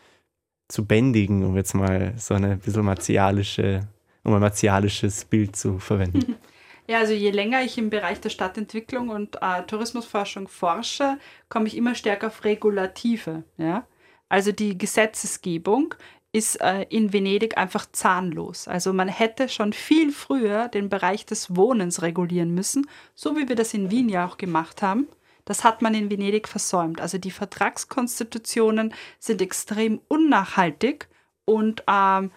[0.68, 3.88] zu bändigen, um jetzt mal so eine bisschen martialische,
[4.24, 6.36] um ein martialisches Bild zu verwenden?
[6.88, 11.18] Ja, also je länger ich im Bereich der Stadtentwicklung und äh, Tourismusforschung forsche,
[11.50, 13.44] komme ich immer stärker auf Regulative.
[13.58, 13.88] Ja?
[14.30, 15.96] Also die Gesetzesgebung
[16.32, 18.68] ist äh, in Venedig einfach zahnlos.
[18.68, 23.56] Also man hätte schon viel früher den Bereich des Wohnens regulieren müssen, so wie wir
[23.56, 25.08] das in Wien ja auch gemacht haben.
[25.46, 27.00] Das hat man in Venedig versäumt.
[27.00, 31.08] Also die Vertragskonstitutionen sind extrem unnachhaltig
[31.46, 32.32] und ähm,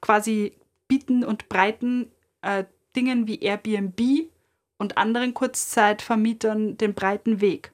[0.00, 0.56] quasi
[0.88, 2.10] bieten und breiten
[2.42, 2.64] äh,
[2.96, 4.28] Dingen wie Airbnb
[4.78, 7.72] und anderen Kurzzeitvermietern den breiten Weg.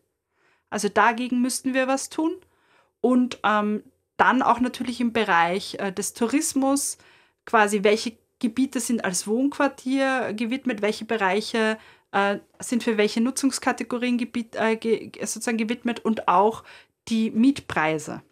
[0.69, 2.33] Also dagegen müssten wir was tun.
[3.01, 3.83] Und ähm,
[4.17, 6.99] dann auch natürlich im Bereich äh, des Tourismus,
[7.47, 11.79] quasi welche Gebiete sind als Wohnquartier gewidmet, welche Bereiche
[12.13, 16.65] äh, sind für welche Nutzungskategorien gebiet, äh, ge, sozusagen gewidmet und auch
[17.09, 18.23] die Mietpreise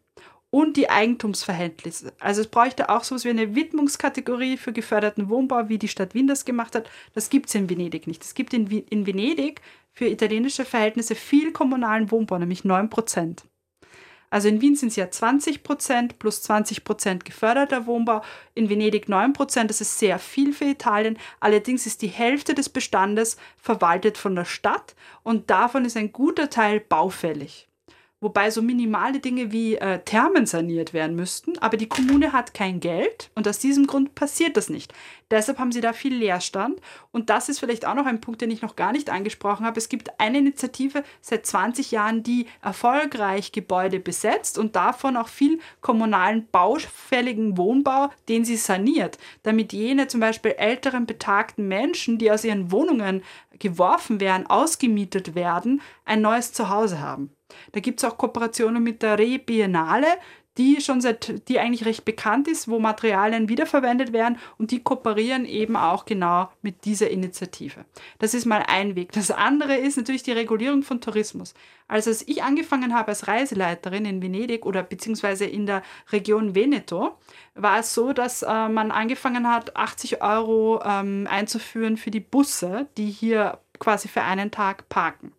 [0.51, 2.13] und die Eigentumsverhältnisse.
[2.21, 6.15] Also es bräuchte auch so etwas wie eine Widmungskategorie für geförderten Wohnbau, wie die Stadt
[6.15, 6.89] Wien das gemacht hat.
[7.15, 8.25] Das gibt es in Venedig nicht.
[8.25, 9.61] Es gibt in, in Venedig
[9.93, 13.45] für italienische Verhältnisse viel kommunalen Wohnbau, nämlich 9 Prozent.
[14.31, 18.23] Also in Wien sind es ja 20 Prozent plus 20 Prozent geförderter Wohnbau,
[18.55, 21.19] in Venedig 9 Prozent, das ist sehr viel für Italien.
[21.41, 26.51] Allerdings ist die Hälfte des Bestandes verwaltet von der Stadt und davon ist ein guter
[26.51, 27.69] Teil baufällig
[28.21, 32.81] wobei so minimale Dinge wie äh, Thermen saniert werden müssten, aber die Kommune hat kein
[32.81, 34.93] Geld und aus diesem Grund passiert das nicht.
[35.31, 36.81] Deshalb haben sie da viel Leerstand
[37.13, 39.79] und das ist vielleicht auch noch ein Punkt, den ich noch gar nicht angesprochen habe.
[39.79, 45.61] Es gibt eine Initiative seit 20 Jahren, die erfolgreich Gebäude besetzt und davon auch viel
[45.81, 52.45] kommunalen baufälligen Wohnbau, den sie saniert, damit jene zum Beispiel älteren betagten Menschen, die aus
[52.45, 53.23] ihren Wohnungen
[53.59, 57.38] geworfen werden, ausgemietet werden, ein neues Zuhause haben.
[57.73, 60.07] Da gibt es auch Kooperationen mit der Re Biennale,
[60.59, 65.45] die schon seit, die eigentlich recht bekannt ist, wo Materialien wiederverwendet werden und die kooperieren
[65.45, 67.85] eben auch genau mit dieser Initiative.
[68.19, 69.13] Das ist mal ein Weg.
[69.13, 71.55] Das andere ist natürlich die Regulierung von Tourismus.
[71.87, 77.17] Also als ich angefangen habe als Reiseleiterin in Venedig oder beziehungsweise in der Region Veneto,
[77.55, 82.89] war es so, dass äh, man angefangen hat, 80 Euro ähm, einzuführen für die Busse,
[82.97, 85.33] die hier quasi für einen Tag parken.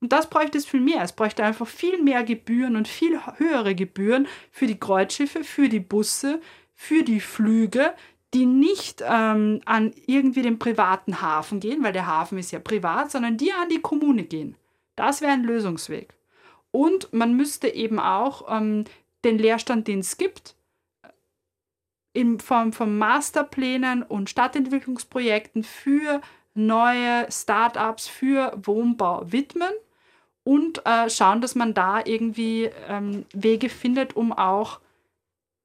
[0.00, 1.02] Und das bräuchte es viel mehr.
[1.02, 5.80] Es bräuchte einfach viel mehr Gebühren und viel höhere Gebühren für die Kreuzschiffe, für die
[5.80, 6.40] Busse,
[6.74, 7.94] für die Flüge,
[8.34, 13.10] die nicht ähm, an irgendwie den privaten Hafen gehen, weil der Hafen ist ja privat,
[13.10, 14.56] sondern die an die Kommune gehen.
[14.94, 16.14] Das wäre ein Lösungsweg.
[16.70, 18.84] Und man müsste eben auch ähm,
[19.24, 20.54] den Leerstand, den es gibt,
[22.12, 26.20] in Form von Masterplänen und Stadtentwicklungsprojekten für
[26.54, 29.72] neue Startups, für Wohnbau widmen
[30.46, 34.78] und äh, schauen, dass man da irgendwie ähm, Wege findet, um auch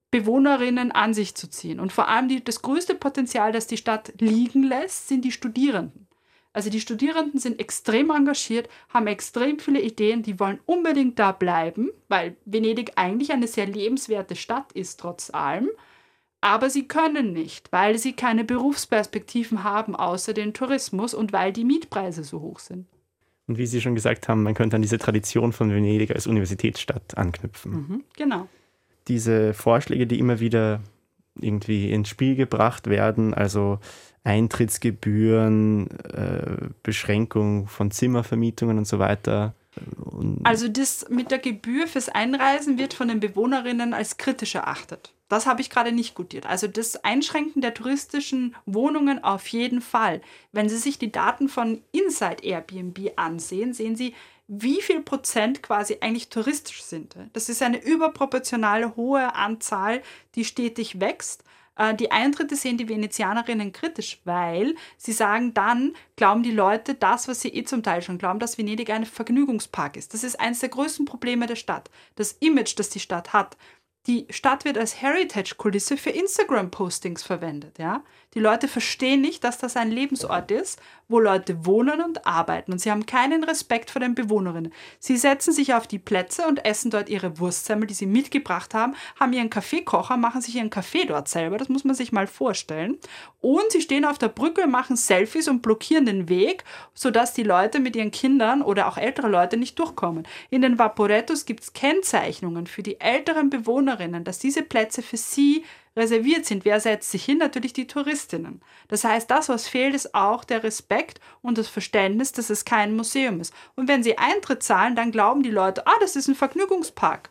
[0.10, 1.80] Bewohnerinnen an sich zu ziehen.
[1.80, 6.08] Und vor allem die, das größte Potenzial, das die Stadt liegen lässt, sind die Studierenden.
[6.52, 11.91] Also die Studierenden sind extrem engagiert, haben extrem viele Ideen, die wollen unbedingt da bleiben,
[12.08, 15.70] weil Venedig eigentlich eine sehr lebenswerte Stadt ist, trotz allem.
[16.41, 21.65] Aber sie können nicht, weil sie keine Berufsperspektiven haben außer den Tourismus und weil die
[21.65, 22.88] Mietpreise so hoch sind.
[23.52, 27.18] Und wie Sie schon gesagt haben, man könnte an diese Tradition von Venedig als Universitätsstadt
[27.18, 27.72] anknüpfen.
[27.74, 28.48] Mhm, genau.
[29.10, 30.80] Diese Vorschläge, die immer wieder
[31.38, 33.80] irgendwie ins Spiel gebracht werden, also
[34.24, 39.54] Eintrittsgebühren, äh, Beschränkung von Zimmervermietungen und so weiter.
[40.44, 45.14] Also das mit der Gebühr fürs Einreisen wird von den Bewohnerinnen als kritisch erachtet.
[45.30, 46.46] Das habe ich gerade nicht gutiert.
[46.46, 50.22] Also das Einschränken der touristischen Wohnungen auf jeden Fall.
[50.52, 54.14] Wenn Sie sich die Daten von Inside Airbnb ansehen, sehen Sie,
[54.50, 57.16] wie viel Prozent quasi eigentlich touristisch sind.
[57.32, 60.02] Das ist eine überproportionale hohe Anzahl,
[60.36, 61.46] die stetig wächst.
[61.76, 67.28] Äh, die Eintritte sehen die Venezianerinnen kritisch, weil sie sagen, dann glauben die Leute das,
[67.28, 70.14] was sie eh zum Teil schon glauben, dass Venedig ein Vergnügungspark ist.
[70.14, 71.90] Das ist eines der größten Probleme der Stadt.
[72.16, 73.58] Das Image, das die Stadt hat.
[74.08, 77.78] Die Stadt wird als Heritage-Kulisse für Instagram-Postings verwendet.
[77.78, 78.04] Ja?
[78.34, 82.72] Die Leute verstehen nicht, dass das ein Lebensort ist, wo Leute wohnen und arbeiten.
[82.72, 84.74] Und sie haben keinen Respekt vor den Bewohnerinnen.
[85.00, 88.96] Sie setzen sich auf die Plätze und essen dort ihre Wurstsemmel, die sie mitgebracht haben,
[89.20, 91.58] haben ihren Kaffeekocher, machen sich ihren Kaffee dort selber.
[91.58, 92.98] Das muss man sich mal vorstellen.
[93.42, 97.80] Und sie stehen auf der Brücke, machen Selfies und blockieren den Weg, sodass die Leute
[97.80, 100.28] mit ihren Kindern oder auch ältere Leute nicht durchkommen.
[100.50, 103.50] In den Vaporettos gibt es Kennzeichnungen für die älteren
[103.92, 106.66] Bewohnerinnen, dass diese Plätze für sie reserviert sind.
[106.66, 107.38] Wer setzt sich hin?
[107.38, 108.62] Natürlich die Touristinnen.
[108.88, 112.96] Das heißt, das, was fehlt, ist auch der Respekt und das Verständnis, dass es kein
[112.96, 113.54] Museum ist.
[113.76, 117.30] Und wenn sie Eintritt zahlen, dann glauben die Leute, ah, das ist ein Vergnügungspark.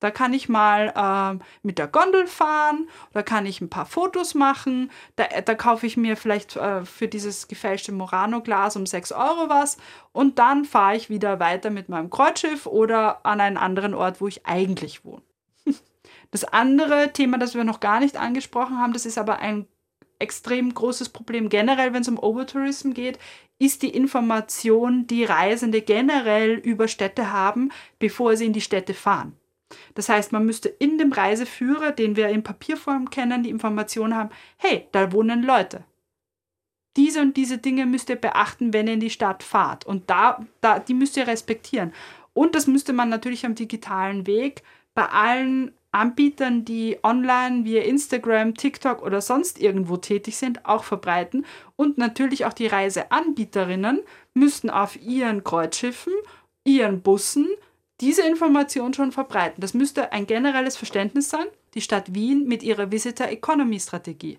[0.00, 4.34] Da kann ich mal äh, mit der Gondel fahren, da kann ich ein paar Fotos
[4.34, 9.48] machen, da, da kaufe ich mir vielleicht äh, für dieses gefälschte Murano-Glas um 6 Euro
[9.48, 9.76] was
[10.10, 14.26] und dann fahre ich wieder weiter mit meinem Kreuzschiff oder an einen anderen Ort, wo
[14.26, 15.22] ich eigentlich wohne.
[16.32, 19.66] Das andere Thema, das wir noch gar nicht angesprochen haben, das ist aber ein
[20.18, 23.18] extrem großes Problem generell, wenn es um Overtourism geht,
[23.58, 29.36] ist die Information, die Reisende generell über Städte haben, bevor sie in die Städte fahren.
[29.94, 34.30] Das heißt, man müsste in dem Reiseführer, den wir in Papierform kennen, die Information haben,
[34.56, 35.84] hey, da wohnen Leute.
[36.96, 39.86] Diese und diese Dinge müsst ihr beachten, wenn ihr in die Stadt fahrt.
[39.86, 41.92] Und da, da, die müsst ihr respektieren.
[42.34, 44.62] Und das müsste man natürlich am digitalen Weg
[44.94, 51.44] bei allen Anbietern, die online via Instagram, TikTok oder sonst irgendwo tätig sind, auch verbreiten.
[51.76, 54.00] Und natürlich auch die Reiseanbieterinnen
[54.34, 56.14] müssten auf ihren Kreuzschiffen,
[56.64, 57.46] ihren Bussen
[58.00, 59.60] diese Information schon verbreiten.
[59.60, 64.38] Das müsste ein generelles Verständnis sein, die Stadt Wien mit ihrer Visitor Economy Strategie.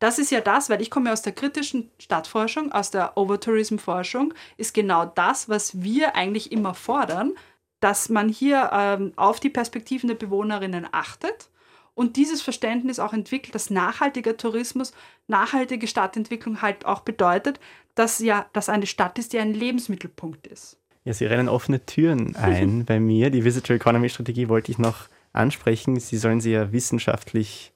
[0.00, 4.72] Das ist ja das, weil ich komme aus der kritischen Stadtforschung, aus der Overtourism-Forschung, ist
[4.72, 7.34] genau das, was wir eigentlich immer fordern,
[7.80, 11.48] dass man hier ähm, auf die Perspektiven der Bewohnerinnen achtet
[11.94, 14.92] und dieses Verständnis auch entwickelt, dass nachhaltiger Tourismus,
[15.26, 17.60] nachhaltige Stadtentwicklung halt auch bedeutet,
[17.94, 20.78] dass ja, dass eine Stadt ist, die ein Lebensmittelpunkt ist.
[21.04, 23.30] Ja, Sie rennen offene Türen ein bei mir.
[23.30, 25.98] Die Visitor Economy Strategie wollte ich noch ansprechen.
[25.98, 27.72] Sie sollen sie ja wissenschaftlich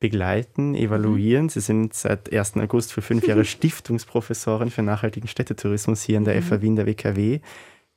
[0.00, 1.44] begleiten, evaluieren.
[1.44, 1.48] Mhm.
[1.50, 2.56] Sie sind seit 1.
[2.56, 6.42] August für fünf Jahre Stiftungsprofessorin für nachhaltigen Städtetourismus hier an der mhm.
[6.42, 7.40] FA Wien der WKW.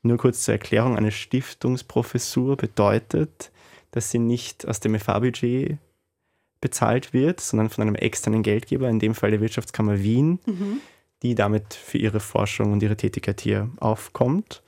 [0.05, 3.51] Nur kurz zur Erklärung, eine Stiftungsprofessur bedeutet,
[3.89, 5.79] dass sie nicht aus dem FA-Budget
[6.61, 10.77] bezahlt wird, sondern von einem externen Geldgeber, in dem Fall der Wirtschaftskammer Wien, mhm.
[11.23, 14.61] die damit für ihre Forschung und ihre Tätigkeit hier aufkommt.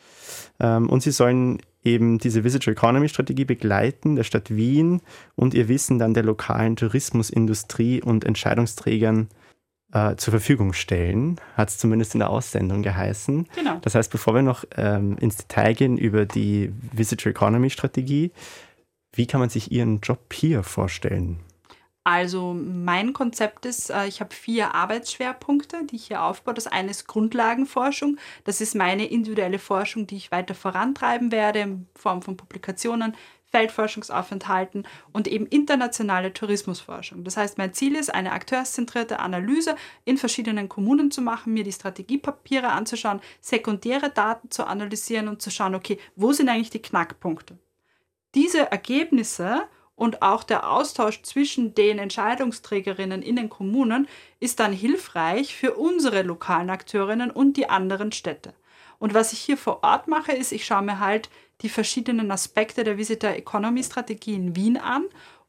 [0.60, 5.02] Ähm, und sie sollen eben diese Visitor Economy Strategie begleiten der Stadt Wien
[5.36, 9.30] und ihr Wissen dann der lokalen Tourismusindustrie und Entscheidungsträgern
[9.98, 13.48] äh, zur Verfügung stellen, hat es zumindest in der Aussendung geheißen.
[13.56, 13.78] Genau.
[13.82, 18.32] Das heißt, bevor wir noch ähm, ins Detail gehen über die Visitor Economy Strategie,
[19.14, 21.40] wie kann man sich Ihren Job hier vorstellen?
[22.04, 26.54] Also mein Konzept ist, äh, ich habe vier Arbeitsschwerpunkte, die ich hier aufbaue.
[26.54, 28.18] Das eine ist Grundlagenforschung.
[28.46, 33.14] Das ist meine individuelle Forschung, die ich weiter vorantreiben werde in Form von Publikationen,
[33.52, 37.24] Feldforschungsaufenthalten und eben internationale Tourismusforschung.
[37.24, 41.72] Das heißt, mein Ziel ist, eine akteurszentrierte Analyse in verschiedenen Kommunen zu machen, mir die
[41.72, 47.58] Strategiepapiere anzuschauen, sekundäre Daten zu analysieren und zu schauen, okay, wo sind eigentlich die Knackpunkte?
[48.36, 49.64] Diese Ergebnisse
[49.96, 54.08] und auch der Austausch zwischen den Entscheidungsträgerinnen in den Kommunen
[54.40, 58.54] ist dann hilfreich für unsere lokalen Akteurinnen und die anderen Städte.
[59.00, 61.30] Und was ich hier vor Ort mache, ist, ich schaue mir halt
[61.62, 65.06] die verschiedenen Aspekte der Visitor Economy Strategie in Wien an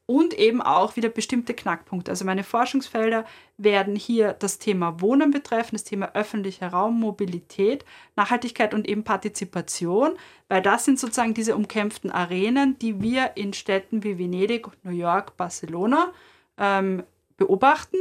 [0.09, 2.09] und eben auch wieder bestimmte Knackpunkte.
[2.09, 3.25] Also meine Forschungsfelder
[3.57, 10.13] werden hier das Thema Wohnen betreffen, das Thema öffentlicher Raum, Mobilität, Nachhaltigkeit und eben Partizipation,
[10.47, 15.37] weil das sind sozusagen diese umkämpften Arenen, die wir in Städten wie Venedig, New York,
[15.37, 16.11] Barcelona
[16.57, 17.03] ähm,
[17.37, 17.97] beobachten.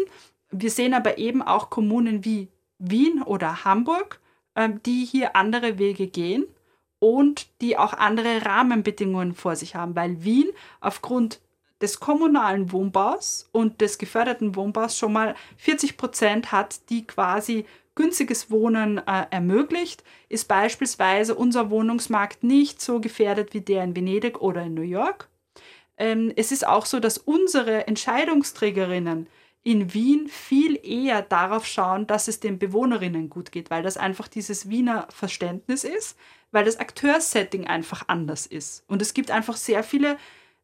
[0.50, 4.18] Wir sehen aber eben auch Kommunen wie Wien oder Hamburg,
[4.56, 6.46] ähm, die hier andere Wege gehen
[6.98, 11.40] und die auch andere Rahmenbedingungen vor sich haben, weil Wien aufgrund
[11.80, 18.50] des kommunalen Wohnbaus und des geförderten Wohnbaus schon mal 40 Prozent hat, die quasi günstiges
[18.50, 24.62] Wohnen äh, ermöglicht, ist beispielsweise unser Wohnungsmarkt nicht so gefährdet wie der in Venedig oder
[24.62, 25.28] in New York.
[25.96, 29.26] Ähm, es ist auch so, dass unsere Entscheidungsträgerinnen
[29.68, 34.26] in Wien viel eher darauf schauen, dass es den Bewohnerinnen gut geht, weil das einfach
[34.26, 36.16] dieses Wiener Verständnis ist,
[36.52, 38.82] weil das Akteurssetting einfach anders ist.
[38.88, 40.16] Und es gibt einfach sehr viele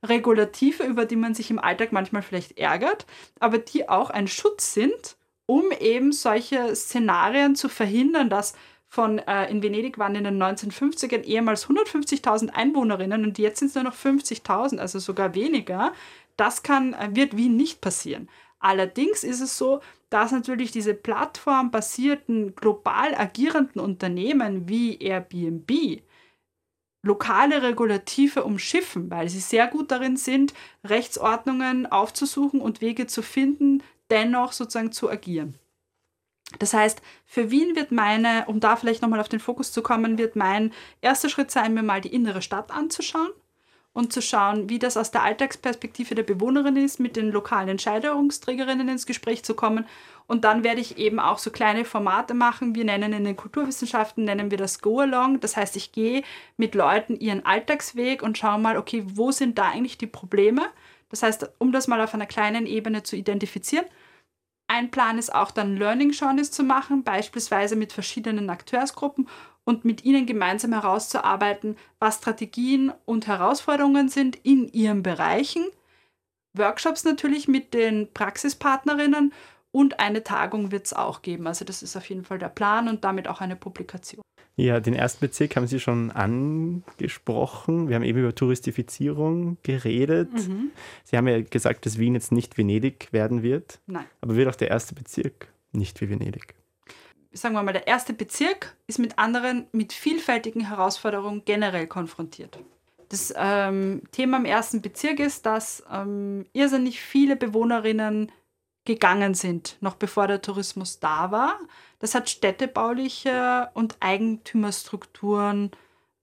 [0.02, 3.04] Regulative, über die man sich im Alltag manchmal vielleicht ärgert,
[3.40, 8.54] aber die auch ein Schutz sind, um eben solche Szenarien zu verhindern, dass
[8.88, 13.74] von äh, in Venedig waren in den 1950ern ehemals 150.000 Einwohnerinnen und jetzt sind es
[13.74, 15.92] nur noch 50.000, also sogar weniger.
[16.38, 18.30] Das kann, äh, wird Wien nicht passieren.
[18.64, 26.00] Allerdings ist es so, dass natürlich diese plattformbasierten, global agierenden Unternehmen wie Airbnb
[27.02, 33.82] lokale Regulative umschiffen, weil sie sehr gut darin sind, Rechtsordnungen aufzusuchen und Wege zu finden,
[34.08, 35.58] dennoch sozusagen zu agieren.
[36.58, 40.16] Das heißt, für Wien wird meine, um da vielleicht nochmal auf den Fokus zu kommen,
[40.16, 40.72] wird mein
[41.02, 43.32] erster Schritt sein, mir mal die innere Stadt anzuschauen
[43.94, 48.88] und zu schauen, wie das aus der Alltagsperspektive der Bewohnerin ist, mit den lokalen Entscheidungsträgerinnen
[48.88, 49.86] ins Gespräch zu kommen
[50.26, 52.74] und dann werde ich eben auch so kleine Formate machen.
[52.74, 55.40] Wir nennen in den Kulturwissenschaften, nennen wir das Go-Along.
[55.40, 56.22] Das heißt, ich gehe
[56.56, 60.62] mit Leuten ihren Alltagsweg und schaue mal, okay, wo sind da eigentlich die Probleme?
[61.10, 63.84] Das heißt, um das mal auf einer kleinen Ebene zu identifizieren.
[64.66, 69.28] Ein Plan ist auch dann Learning Journeys zu machen, beispielsweise mit verschiedenen Akteursgruppen
[69.64, 75.64] und mit ihnen gemeinsam herauszuarbeiten, was Strategien und Herausforderungen sind in ihren Bereichen.
[76.56, 79.32] Workshops natürlich mit den Praxispartnerinnen
[79.72, 81.46] und eine Tagung wird es auch geben.
[81.46, 84.22] Also das ist auf jeden Fall der Plan und damit auch eine Publikation.
[84.56, 87.88] Ja, den ersten Bezirk haben Sie schon angesprochen.
[87.88, 90.32] Wir haben eben über Touristifizierung geredet.
[90.32, 90.70] Mhm.
[91.02, 93.80] Sie haben ja gesagt, dass Wien jetzt nicht Venedig werden wird.
[93.86, 94.04] Nein.
[94.20, 96.54] Aber wird auch der erste Bezirk nicht wie Venedig?
[97.34, 102.58] Sagen wir mal, der erste Bezirk ist mit anderen, mit vielfältigen Herausforderungen generell konfrontiert.
[103.08, 108.32] Das ähm, Thema im ersten Bezirk ist, dass ähm, irrsinnig viele Bewohnerinnen
[108.84, 111.58] gegangen sind, noch bevor der Tourismus da war.
[111.98, 115.70] Das hat städtebauliche und Eigentümerstrukturen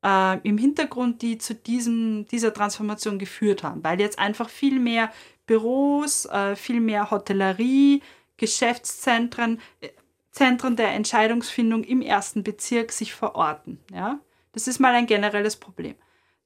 [0.03, 5.11] äh, im Hintergrund, die zu diesem, dieser Transformation geführt haben, weil jetzt einfach viel mehr
[5.45, 8.01] Büros, äh, viel mehr Hotellerie,
[8.37, 9.89] Geschäftszentren, äh,
[10.31, 13.79] Zentren der Entscheidungsfindung im ersten Bezirk sich verorten.
[13.93, 14.19] Ja?
[14.53, 15.95] Das ist mal ein generelles Problem.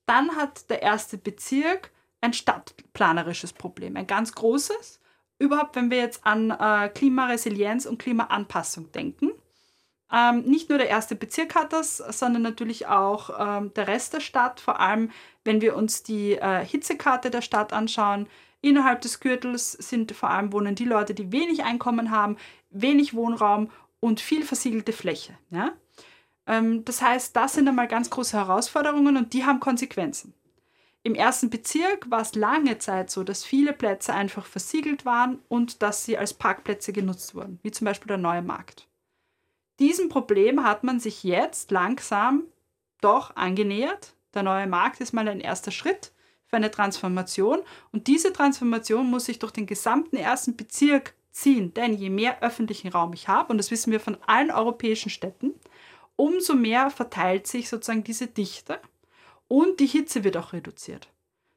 [0.06, 5.00] Dann hat der erste Bezirk ein stadtplanerisches Problem, ein ganz großes.
[5.38, 9.32] Überhaupt, wenn wir jetzt an äh, Klimaresilienz und Klimaanpassung denken.
[10.12, 14.20] Ähm, nicht nur der erste Bezirk hat das, sondern natürlich auch ähm, der Rest der
[14.20, 14.60] Stadt.
[14.60, 15.12] Vor allem,
[15.44, 18.28] wenn wir uns die äh, Hitzekarte der Stadt anschauen.
[18.66, 22.36] Innerhalb des Gürtels sind vor allem wohnen die Leute, die wenig Einkommen haben,
[22.72, 25.38] wenig Wohnraum und viel versiegelte Fläche.
[25.52, 25.74] Ja?
[26.48, 30.34] Ähm, das heißt, das sind einmal ganz große Herausforderungen und die haben Konsequenzen.
[31.04, 35.84] Im ersten Bezirk war es lange Zeit so, dass viele Plätze einfach versiegelt waren und
[35.84, 38.88] dass sie als Parkplätze genutzt wurden, wie zum Beispiel der neue Markt.
[39.78, 42.46] Diesem Problem hat man sich jetzt langsam
[43.00, 44.16] doch angenähert.
[44.34, 46.15] Der neue Markt ist mal ein erster Schritt
[46.48, 47.60] für eine Transformation
[47.92, 52.90] und diese Transformation muss sich durch den gesamten ersten Bezirk ziehen, denn je mehr öffentlichen
[52.90, 55.54] Raum ich habe, und das wissen wir von allen europäischen Städten,
[56.16, 58.80] umso mehr verteilt sich sozusagen diese Dichte
[59.48, 61.10] und die Hitze wird auch reduziert.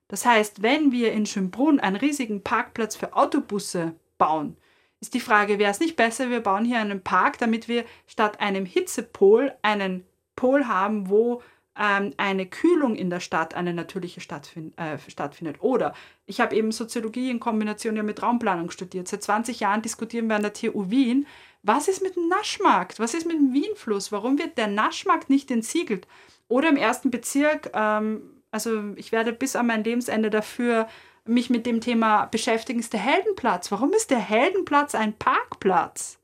[0.08, 4.56] Das heißt, wenn wir in Schönbrunn einen riesigen Parkplatz für Autobusse bauen,
[5.00, 8.40] ist die Frage, wäre es nicht besser, wir bauen hier einen Park, damit wir statt
[8.40, 11.42] einem Hitzepol einen Pol haben, wo
[11.78, 15.58] ähm, eine Kühlung in der Stadt, eine natürliche stattfind, äh, stattfindet.
[15.60, 15.94] Oder
[16.26, 19.08] ich habe eben Soziologie in Kombination ja mit Raumplanung studiert.
[19.08, 21.26] Seit 20 Jahren diskutieren wir an der TU Wien,
[21.62, 23.00] was ist mit dem Naschmarkt?
[23.00, 24.12] Was ist mit dem Wienfluss?
[24.12, 26.06] Warum wird der Naschmarkt nicht entsiegelt?
[26.48, 30.88] Oder im ersten Bezirk, ähm, also ich werde bis an mein Lebensende dafür
[31.24, 33.70] mich mit dem Thema beschäftigen, ist der Heldenplatz.
[33.70, 36.18] Warum ist der Heldenplatz ein Parkplatz?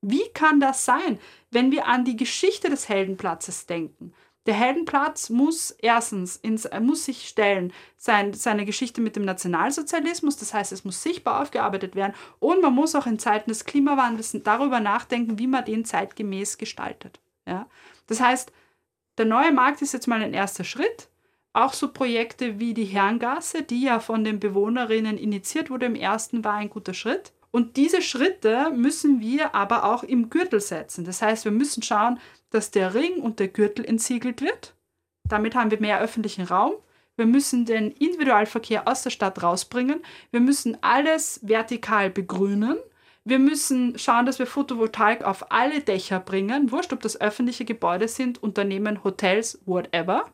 [0.00, 1.18] Wie kann das sein,
[1.50, 4.14] wenn wir an die Geschichte des Heldenplatzes denken?
[4.46, 10.36] Der Heldenplatz muss erstens ins, er muss sich stellen, sein, seine Geschichte mit dem Nationalsozialismus,
[10.38, 14.36] das heißt, es muss sichtbar aufgearbeitet werden und man muss auch in Zeiten des Klimawandels
[14.44, 17.20] darüber nachdenken, wie man den zeitgemäß gestaltet.
[17.46, 17.66] Ja?
[18.06, 18.52] Das heißt,
[19.18, 21.08] der neue Markt ist jetzt mal ein erster Schritt.
[21.52, 26.44] Auch so Projekte wie die Herrengasse, die ja von den Bewohnerinnen initiiert wurde im ersten,
[26.44, 27.32] war ein guter Schritt.
[27.58, 31.04] Und diese Schritte müssen wir aber auch im Gürtel setzen.
[31.04, 34.76] Das heißt, wir müssen schauen, dass der Ring und der Gürtel entsiegelt wird.
[35.28, 36.74] Damit haben wir mehr öffentlichen Raum.
[37.16, 40.02] Wir müssen den Individualverkehr aus der Stadt rausbringen.
[40.30, 42.78] Wir müssen alles vertikal begrünen.
[43.24, 46.70] Wir müssen schauen, dass wir Photovoltaik auf alle Dächer bringen.
[46.70, 50.30] Wurscht, ob das öffentliche Gebäude sind, Unternehmen, Hotels, whatever.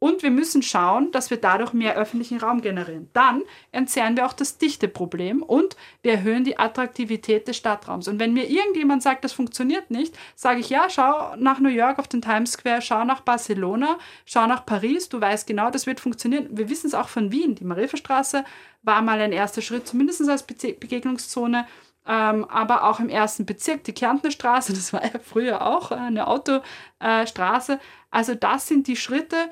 [0.00, 3.10] Und wir müssen schauen, dass wir dadurch mehr öffentlichen Raum generieren.
[3.14, 3.42] Dann
[3.72, 8.06] entzerren wir auch das Dichteproblem und wir erhöhen die Attraktivität des Stadtraums.
[8.06, 11.98] Und wenn mir irgendjemand sagt, das funktioniert nicht, sage ich, ja, schau nach New York
[11.98, 15.98] auf den Times Square, schau nach Barcelona, schau nach Paris, du weißt genau, das wird
[15.98, 16.46] funktionieren.
[16.50, 17.56] Wir wissen es auch von Wien.
[17.56, 18.44] Die Mariferstraße
[18.82, 21.66] war mal ein erster Schritt, zumindest als Be Begegnungszone.
[22.06, 26.26] Ähm, aber auch im ersten Bezirk, die Kärntner Straße, das war ja früher auch eine
[26.26, 27.78] Autostraße.
[28.10, 29.50] Also das sind die Schritte,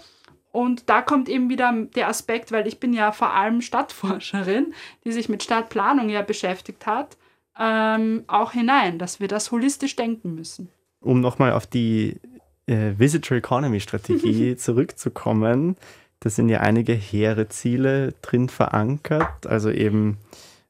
[0.56, 4.72] und da kommt eben wieder der Aspekt, weil ich bin ja vor allem Stadtforscherin,
[5.04, 7.18] die sich mit Stadtplanung ja beschäftigt hat,
[7.60, 10.70] ähm, auch hinein, dass wir das holistisch denken müssen.
[11.00, 12.16] Um nochmal auf die
[12.64, 15.76] äh, Visitor Economy Strategie zurückzukommen,
[16.20, 20.16] da sind ja einige hehre Ziele drin verankert, also eben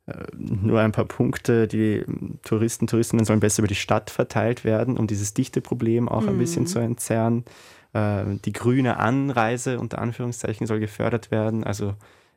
[0.06, 2.04] äh, nur ein paar Punkte, die
[2.42, 6.30] Touristen, Touristinnen sollen besser über die Stadt verteilt werden, um dieses Dichteproblem auch mhm.
[6.30, 7.44] ein bisschen zu entzerren.
[7.96, 11.64] Äh, die grüne Anreise unter Anführungszeichen soll gefördert werden.
[11.64, 11.94] Also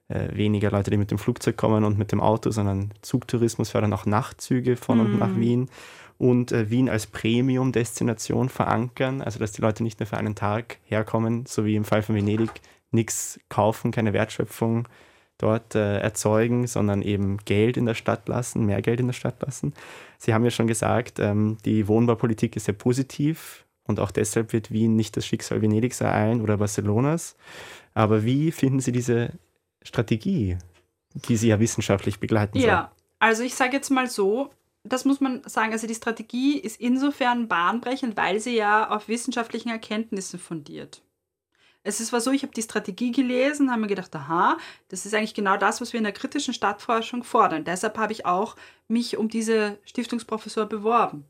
[0.08, 3.94] äh, weniger Leute, die mit dem Flugzeug kommen und mit dem Auto, sondern Zugtourismus fördern
[3.94, 5.02] auch Nachtzüge von mm.
[5.02, 5.42] und nach mhm.
[5.42, 5.70] Wien.
[6.18, 10.78] Und äh, Wien als Premium-Destination verankern, also dass die Leute nicht nur für einen Tag
[10.84, 12.52] herkommen, so wie im Fall von Venedig,
[12.92, 14.88] nichts kaufen, keine Wertschöpfung
[15.38, 19.42] dort äh, erzeugen, sondern eben Geld in der Stadt lassen, mehr Geld in der Stadt
[19.42, 19.74] lassen.
[20.18, 24.72] Sie haben ja schon gesagt, ähm, die Wohnbaupolitik ist sehr positiv und auch deshalb wird
[24.72, 27.36] Wien nicht das Schicksal Venedigs ereilen oder Barcelonas.
[27.94, 29.32] Aber wie finden Sie diese
[29.82, 30.58] Strategie,
[31.14, 32.70] die Sie ja wissenschaftlich begleiten sollen?
[32.70, 34.52] Ja, also ich sage jetzt mal so,
[34.84, 39.70] das muss man sagen, also die Strategie ist insofern bahnbrechend, weil sie ja auf wissenschaftlichen
[39.70, 41.02] Erkenntnissen fundiert.
[41.84, 44.58] Es ist zwar so, ich habe die Strategie gelesen, habe mir gedacht, aha,
[44.90, 47.64] das ist eigentlich genau das, was wir in der kritischen Stadtforschung fordern.
[47.64, 48.56] Deshalb habe ich auch
[48.88, 51.26] mich um diese Stiftungsprofessur beworben.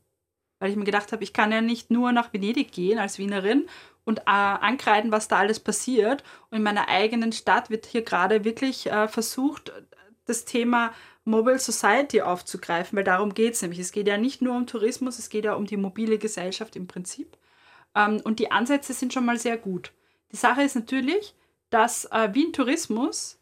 [0.60, 3.66] Weil ich mir gedacht habe, ich kann ja nicht nur nach Venedig gehen als Wienerin
[4.04, 6.22] und äh, ankreiden, was da alles passiert.
[6.50, 9.72] Und in meiner eigenen Stadt wird hier gerade wirklich äh, versucht,
[10.26, 10.92] das Thema
[11.24, 13.80] Mobile Society aufzugreifen, weil darum geht es nämlich.
[13.80, 16.86] Es geht ja nicht nur um Tourismus, es geht ja um die mobile Gesellschaft im
[16.86, 17.36] Prinzip.
[17.94, 19.92] Ähm, und die Ansätze sind schon mal sehr gut.
[20.32, 21.34] Die Sache ist natürlich,
[21.70, 23.38] dass äh, Wien Tourismus,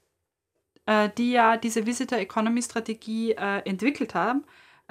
[0.87, 4.45] äh, die ja diese Visitor Economy Strategie äh, entwickelt haben,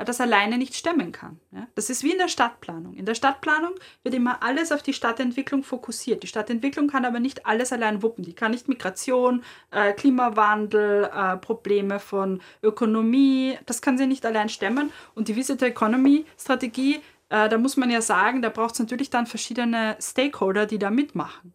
[0.06, 1.40] das alleine nicht stemmen kann.
[1.52, 1.68] Ja?
[1.76, 2.94] Das ist wie in der Stadtplanung.
[2.94, 3.74] In der Stadtplanung
[4.04, 6.22] wird immer alles auf die Stadtentwicklung fokussiert.
[6.22, 8.24] Die Stadtentwicklung kann aber nicht alles allein wuppen.
[8.24, 14.50] Die kann nicht Migration, äh, Klimawandel, äh, Probleme von Ökonomie, das kann sie nicht allein
[14.50, 14.92] stemmen.
[15.16, 19.10] Und die Visitor Economy Strategie, äh, da muss man ja sagen, da braucht es natürlich
[19.10, 21.54] dann verschiedene Stakeholder, die da mitmachen.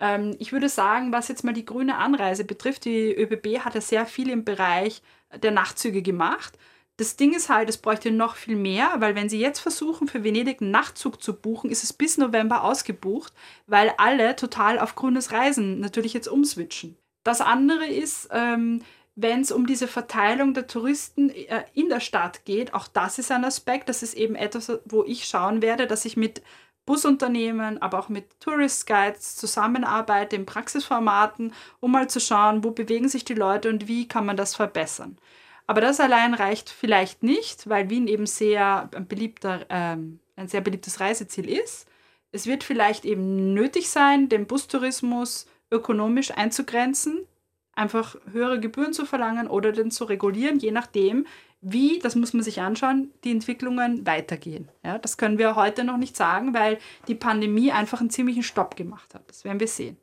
[0.00, 3.80] Ähm, ich würde sagen, was jetzt mal die grüne Anreise betrifft, die ÖBB hat ja
[3.80, 5.02] sehr viel im Bereich
[5.42, 6.58] der Nachtzüge gemacht.
[6.98, 10.24] Das Ding ist halt, es bräuchte noch viel mehr, weil wenn Sie jetzt versuchen, für
[10.24, 13.34] Venedig einen Nachtzug zu buchen, ist es bis November ausgebucht,
[13.66, 16.96] weil alle total auf grünes Reisen natürlich jetzt umswitchen.
[17.22, 18.82] Das andere ist, ähm,
[19.14, 23.32] wenn es um diese Verteilung der Touristen äh, in der Stadt geht, auch das ist
[23.32, 23.88] ein Aspekt.
[23.88, 26.42] Das ist eben etwas, wo ich schauen werde, dass ich mit
[26.86, 33.08] Busunternehmen, aber auch mit Tourist Guides zusammenarbeite in Praxisformaten, um mal zu schauen, wo bewegen
[33.08, 35.18] sich die Leute und wie kann man das verbessern.
[35.66, 40.60] Aber das allein reicht vielleicht nicht, weil Wien eben sehr ein, beliebter, ähm, ein sehr
[40.60, 41.88] beliebtes Reiseziel ist.
[42.30, 47.26] Es wird vielleicht eben nötig sein, den Bustourismus ökonomisch einzugrenzen,
[47.72, 51.26] einfach höhere Gebühren zu verlangen oder den zu regulieren, je nachdem,
[51.60, 54.68] wie, das muss man sich anschauen, die Entwicklungen weitergehen.
[54.84, 58.76] Ja, das können wir heute noch nicht sagen, weil die Pandemie einfach einen ziemlichen Stopp
[58.76, 59.28] gemacht hat.
[59.28, 59.96] Das werden wir sehen.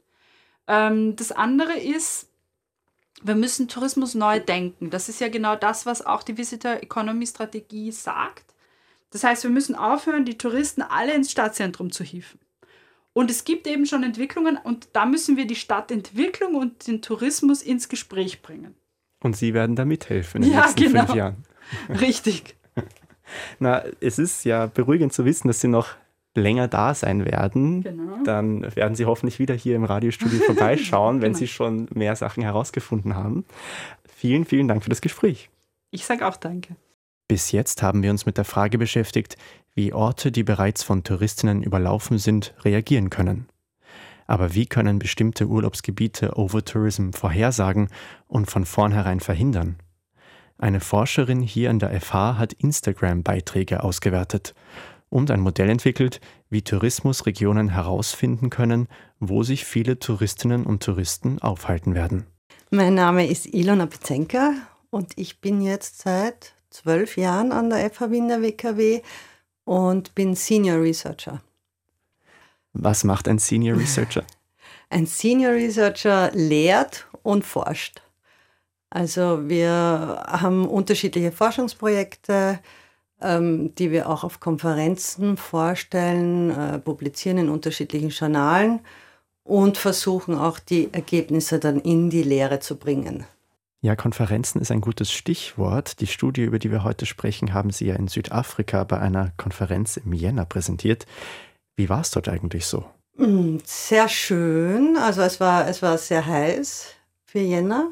[0.68, 2.30] Ähm, das andere ist,
[3.24, 4.90] wir müssen Tourismus neu denken.
[4.90, 8.54] Das ist ja genau das, was auch die Visitor Economy Strategie sagt.
[9.12, 12.40] Das heißt, wir müssen aufhören, die Touristen alle ins Stadtzentrum zu hieven.
[13.14, 17.62] Und es gibt eben schon Entwicklungen und da müssen wir die Stadtentwicklung und den Tourismus
[17.62, 18.76] ins Gespräch bringen.
[19.22, 21.06] Und Sie werden da mithelfen in den ja, nächsten genau.
[21.06, 21.44] fünf Jahren.
[21.90, 22.56] Richtig.
[23.60, 25.90] Na, es ist ja beruhigend zu wissen, dass Sie noch
[26.36, 28.24] länger da sein werden, genau.
[28.24, 31.40] dann werden Sie hoffentlich wieder hier im Radiostudio vorbeischauen, wenn genau.
[31.40, 33.46] Sie schon mehr Sachen herausgefunden haben.
[34.06, 35.50] Vielen, vielen Dank für das Gespräch.
[35.92, 36.76] Ich sage auch danke.
[37.28, 39.38] Bis jetzt haben wir uns mit der Frage beschäftigt,
[39.74, 43.48] wie Orte, die bereits von Touristinnen überlaufen sind, reagieren können.
[44.28, 47.90] Aber wie können bestimmte Urlaubsgebiete Overtourism vorhersagen
[48.28, 49.78] und von vornherein verhindern?
[50.58, 54.54] Eine Forscherin hier an der FH hat Instagram-Beiträge ausgewertet
[55.14, 58.88] und ein Modell entwickelt, wie Tourismusregionen herausfinden können,
[59.20, 62.26] wo sich viele Touristinnen und Touristen aufhalten werden.
[62.72, 64.54] Mein Name ist Ilona Pizenka
[64.90, 69.02] und ich bin jetzt seit zwölf Jahren an der FH Wiener WKW
[69.66, 71.44] und bin Senior Researcher.
[72.74, 74.24] Was macht ein Senior Researcher?
[74.90, 78.02] Ein Senior Researcher lehrt und forscht.
[78.92, 82.60] Also wir haben unterschiedliche Forschungsprojekte,
[83.24, 88.82] ähm, die wir auch auf Konferenzen vorstellen, äh, publizieren in unterschiedlichen Journalen
[89.44, 93.26] und versuchen auch die Ergebnisse dann in die Lehre zu bringen.
[93.82, 96.00] Ja, Konferenzen ist ein gutes Stichwort.
[96.00, 99.98] Die Studie, über die wir heute sprechen, haben Sie ja in Südafrika bei einer Konferenz
[99.98, 101.06] im Jänner präsentiert.
[101.76, 102.86] Wie war es dort eigentlich so?
[103.18, 104.96] Mm, sehr schön.
[104.98, 106.94] Also es war, es war sehr heiß
[107.26, 107.92] für Jänner.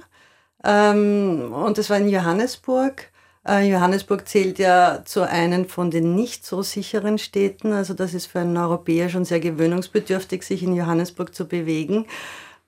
[0.63, 3.10] Ähm, und es war in Johannesburg.
[3.47, 7.73] Äh, Johannesburg zählt ja zu einem von den nicht so sicheren Städten.
[7.73, 12.05] Also das ist für einen Europäer schon sehr gewöhnungsbedürftig, sich in Johannesburg zu bewegen.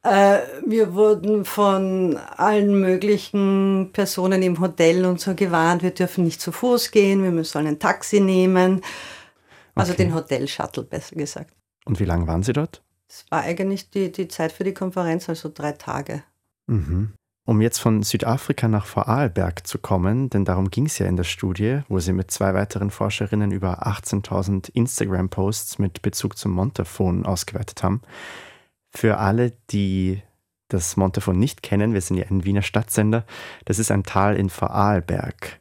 [0.04, 6.42] Äh, wir wurden von allen möglichen Personen im Hotel und so gewarnt, wir dürfen nicht
[6.42, 8.82] zu Fuß gehen, wir müssen ein Taxi nehmen.
[9.76, 10.04] Also okay.
[10.04, 11.54] den Hotel-Shuttle, besser gesagt.
[11.86, 12.84] Und wie lange waren Sie dort?
[13.08, 16.24] Es war eigentlich die, die Zeit für die Konferenz, also drei Tage.
[16.68, 17.14] Mhm.
[17.46, 21.26] Um jetzt von Südafrika nach Vorarlberg zu kommen, denn darum ging es ja in der
[21.26, 27.84] Studie, wo sie mit zwei weiteren Forscherinnen über 18.000 Instagram-Posts mit Bezug zum Montafon ausgewertet
[27.84, 28.02] haben.
[28.92, 30.22] Für alle, die
[30.70, 33.26] das Montafon nicht kennen, wir sind ja ein Wiener Stadtsender,
[33.66, 35.60] das ist ein Tal in Vorarlberg.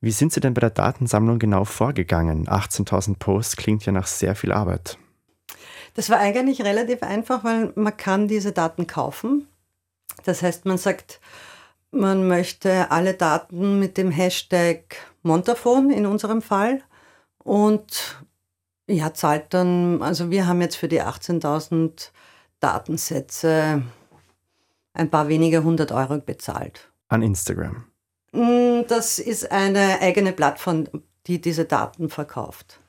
[0.00, 2.48] Wie sind Sie denn bei der Datensammlung genau vorgegangen?
[2.48, 4.98] 18.000 Posts klingt ja nach sehr viel Arbeit.
[5.94, 9.46] Das war eigentlich relativ einfach, weil man kann diese Daten kaufen.
[10.24, 11.20] Das heißt, man sagt,
[11.90, 16.82] man möchte alle Daten mit dem Hashtag Montafon in unserem Fall
[17.38, 18.24] und
[18.86, 22.10] ja, zahlt dann, also wir haben jetzt für die 18.000
[22.58, 23.82] Datensätze
[24.92, 26.90] ein paar wenige hundert Euro bezahlt.
[27.08, 27.84] An Instagram?
[28.32, 30.88] Mm, das ist eine eigene Plattform,
[31.26, 32.80] die diese Daten verkauft.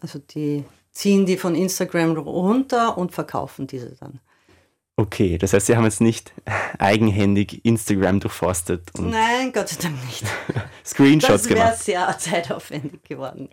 [0.00, 4.20] Also die ziehen die von Instagram runter und verkaufen diese dann.
[5.00, 6.34] Okay, das heißt, Sie haben jetzt nicht
[6.78, 8.82] eigenhändig Instagram durchforstet.
[8.98, 10.24] Und Nein, Gott sei Dank nicht.
[10.84, 11.72] Screenshots gemacht.
[11.72, 13.48] Das wäre sehr zeitaufwendig geworden.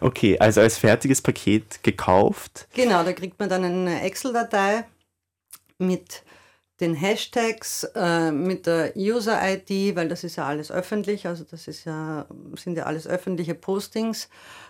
[0.00, 2.66] Okay, also als fertiges Paket gekauft.
[2.74, 4.84] Genau, da kriegt man dann eine Excel-Datei
[5.78, 6.24] mit
[6.80, 11.84] den Hashtags, äh, mit der User-ID, weil das ist ja alles öffentlich, also das ist
[11.84, 12.26] ja,
[12.56, 14.28] sind ja alles öffentliche Postings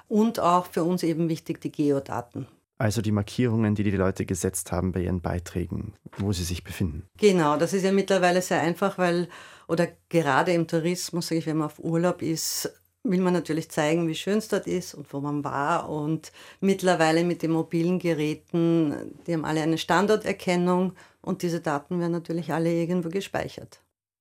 [0.09, 2.49] und auch für uns eben wichtig die Geodaten.
[2.77, 7.07] Also die Markierungen, die die Leute gesetzt haben bei ihren Beiträgen, wo sie sich befinden.
[7.19, 9.29] Genau, das ist ja mittlerweile sehr einfach, weil,
[9.69, 12.73] oder gerade im Tourismus, sage ich, wenn man auf Urlaub ist,
[13.05, 15.89] will man natürlich zeigen, wie schön es dort ist und wo man war.
[15.89, 22.13] Und mittlerweile mit den mobilen Geräten, die haben alle eine Standorterkennung und diese Daten werden
[22.13, 23.81] natürlich alle irgendwo gespeichert.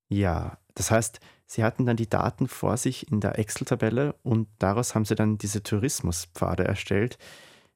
[0.09, 4.95] Ja, das heißt, Sie hatten dann die Daten vor sich in der Excel-Tabelle und daraus
[4.95, 7.17] haben Sie dann diese Tourismuspfade erstellt.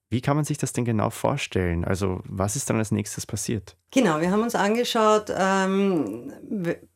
[0.09, 1.83] Wie kann man sich das denn genau vorstellen?
[1.83, 3.75] Also was ist dann als nächstes passiert?
[3.91, 6.31] Genau, wir haben uns angeschaut, ähm,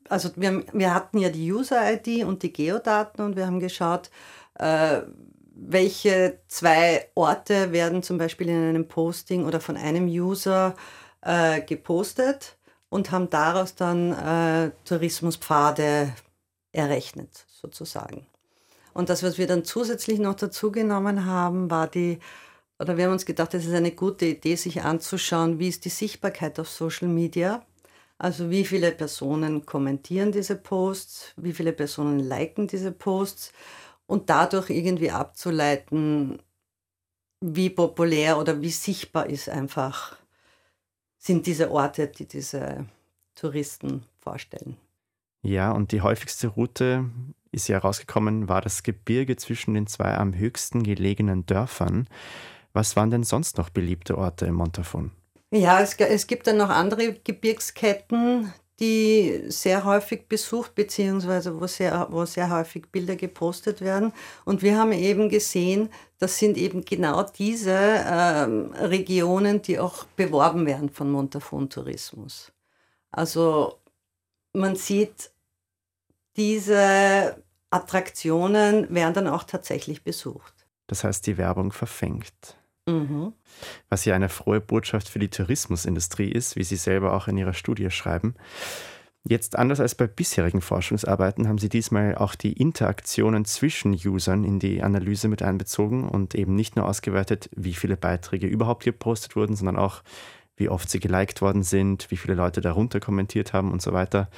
[0.08, 4.10] also wir, wir, hatten ja die User-ID und die Geodaten und wir haben geschaut,
[4.60, 5.02] äh,
[5.54, 10.76] welche zwei Orte werden zum Beispiel in einem Posting oder von einem User
[11.22, 12.58] äh, gepostet
[12.90, 16.14] und haben daraus dann äh, Tourismuspfade
[16.72, 18.26] errechnet, sozusagen.
[18.94, 22.20] Und das, was wir dann zusätzlich noch dazu genommen haben, war die
[22.82, 25.90] oder wir haben uns gedacht, es ist eine gute Idee, sich anzuschauen, wie ist die
[25.90, 27.64] Sichtbarkeit auf Social Media.
[28.18, 33.54] Also wie viele Personen kommentieren diese Posts, wie viele Personen liken diese Posts
[34.08, 36.42] und dadurch irgendwie abzuleiten,
[37.40, 40.18] wie populär oder wie sichtbar ist einfach,
[41.18, 42.86] sind diese Orte, die diese
[43.36, 44.78] Touristen vorstellen.
[45.44, 47.10] Ja, und die häufigste Route
[47.52, 52.08] ist ja rausgekommen, war das Gebirge zwischen den zwei am höchsten gelegenen Dörfern.
[52.74, 55.12] Was waren denn sonst noch beliebte Orte im Montafon?
[55.52, 62.08] Ja, es, es gibt dann noch andere Gebirgsketten, die sehr häufig besucht, beziehungsweise wo sehr,
[62.10, 64.12] wo sehr häufig Bilder gepostet werden.
[64.44, 70.66] Und wir haben eben gesehen, das sind eben genau diese ähm, Regionen, die auch beworben
[70.66, 72.52] werden von Montafon Tourismus.
[73.12, 73.78] Also
[74.54, 75.32] man sieht,
[76.36, 80.54] diese Attraktionen werden dann auch tatsächlich besucht.
[80.88, 82.58] Das heißt, die Werbung verfängt.
[82.88, 83.34] Mhm.
[83.90, 87.54] Was ja eine frohe Botschaft für die Tourismusindustrie ist, wie Sie selber auch in Ihrer
[87.54, 88.36] Studie schreiben.
[89.24, 94.58] Jetzt anders als bei bisherigen Forschungsarbeiten haben Sie diesmal auch die Interaktionen zwischen Usern in
[94.58, 99.56] die Analyse mit einbezogen und eben nicht nur ausgewertet, wie viele Beiträge überhaupt gepostet wurden,
[99.56, 100.02] sondern auch,
[100.56, 104.30] wie oft sie geliked worden sind, wie viele Leute darunter kommentiert haben und so weiter.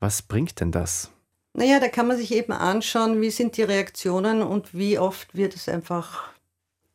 [0.00, 1.10] Was bringt denn das?
[1.52, 5.54] Naja, da kann man sich eben anschauen, wie sind die Reaktionen und wie oft wird
[5.54, 6.33] es einfach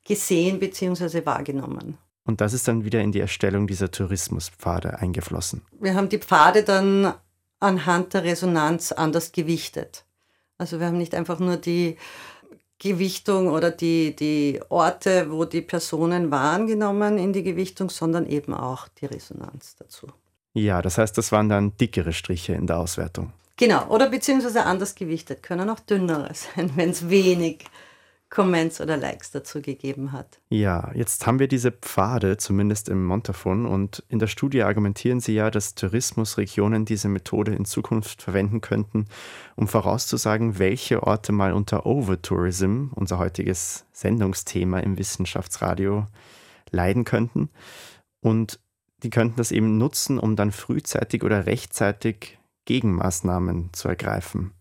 [0.10, 1.26] gesehen bzw.
[1.26, 1.98] wahrgenommen.
[2.26, 5.62] Und das ist dann wieder in die Erstellung dieser Tourismuspfade eingeflossen.
[5.80, 7.14] Wir haben die Pfade dann
[7.60, 10.04] anhand der Resonanz anders gewichtet.
[10.58, 11.98] Also wir haben nicht einfach nur die
[12.80, 18.54] Gewichtung oder die, die Orte, wo die Personen waren, genommen in die Gewichtung, sondern eben
[18.54, 20.08] auch die Resonanz dazu.
[20.54, 23.34] Ja, das heißt, das waren dann dickere Striche in der Auswertung.
[23.58, 27.66] Genau, oder beziehungsweise anders gewichtet, können auch dünnere sein, wenn es wenig
[28.30, 30.40] Comments oder Likes dazu gegeben hat.
[30.50, 35.34] Ja, jetzt haben wir diese Pfade, zumindest im Montafon, und in der Studie argumentieren sie
[35.34, 39.08] ja, dass Tourismusregionen diese Methode in Zukunft verwenden könnten,
[39.56, 46.06] um vorauszusagen, welche Orte mal unter Overtourism, unser heutiges Sendungsthema im Wissenschaftsradio,
[46.70, 47.50] leiden könnten.
[48.22, 48.60] Und
[49.02, 54.52] die könnten das eben nutzen, um dann frühzeitig oder rechtzeitig Gegenmaßnahmen zu ergreifen.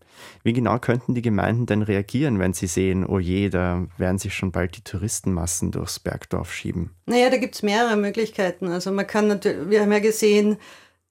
[0.43, 4.33] Wie genau könnten die Gemeinden denn reagieren, wenn sie sehen, oh je, da werden sich
[4.33, 6.95] schon bald die Touristenmassen durchs Bergdorf schieben?
[7.05, 8.67] Naja, da gibt es mehrere Möglichkeiten.
[8.67, 10.57] Also man kann natürlich, wir haben ja gesehen,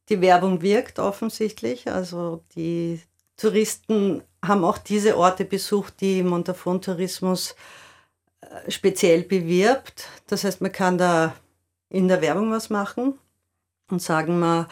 [0.09, 1.91] die Werbung wirkt offensichtlich.
[1.91, 3.01] Also die
[3.37, 7.55] Touristen haben auch diese Orte besucht, die Montafon Tourismus
[8.41, 10.09] äh, speziell bewirbt.
[10.27, 11.35] Das heißt, man kann da
[11.89, 13.19] in der Werbung was machen
[13.91, 14.67] und sagen, man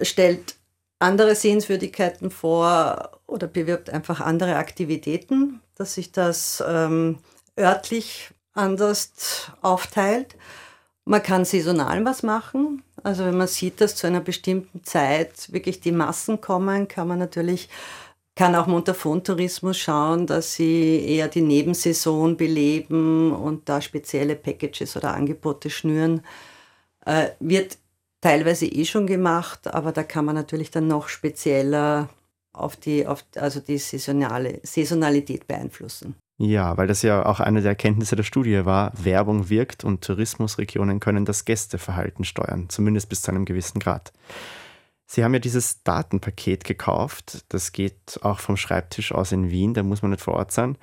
[0.00, 0.56] stellt
[0.98, 7.18] andere Sehenswürdigkeiten vor oder bewirbt einfach andere Aktivitäten, dass sich das ähm,
[7.56, 10.34] örtlich anders aufteilt.
[11.04, 12.82] Man kann saisonal was machen.
[13.02, 17.18] Also wenn man sieht, dass zu einer bestimmten Zeit wirklich die Massen kommen, kann man
[17.18, 17.68] natürlich,
[18.34, 25.14] kann auch Montafon-Tourismus schauen, dass sie eher die Nebensaison beleben und da spezielle Packages oder
[25.14, 26.22] Angebote schnüren.
[27.04, 27.78] Äh, wird
[28.20, 32.08] teilweise eh schon gemacht, aber da kann man natürlich dann noch spezieller
[32.58, 36.14] auf die, auf, also die saisonale, Saisonalität beeinflussen.
[36.40, 41.00] Ja, weil das ja auch eine der Erkenntnisse der Studie war, Werbung wirkt und Tourismusregionen
[41.00, 44.12] können das Gästeverhalten steuern, zumindest bis zu einem gewissen Grad.
[45.04, 49.82] Sie haben ja dieses Datenpaket gekauft, das geht auch vom Schreibtisch aus in Wien, da
[49.82, 50.76] muss man nicht vor Ort sein.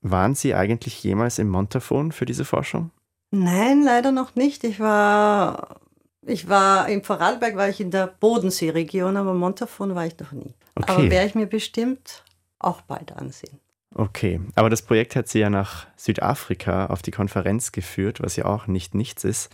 [0.00, 2.90] Waren Sie eigentlich jemals im Montafon für diese Forschung?
[3.30, 4.64] Nein, leider noch nicht.
[4.64, 5.80] Ich war,
[6.28, 10.54] ich war im Vorarlberg, war ich in der Bodenseeregion, aber Montafon war ich noch nie.
[10.74, 10.92] Okay.
[10.92, 12.24] Aber werde ich mir bestimmt
[12.58, 13.60] auch bald ansehen.
[13.94, 18.44] Okay, aber das Projekt hat Sie ja nach Südafrika auf die Konferenz geführt, was ja
[18.44, 19.50] auch nicht nichts ist.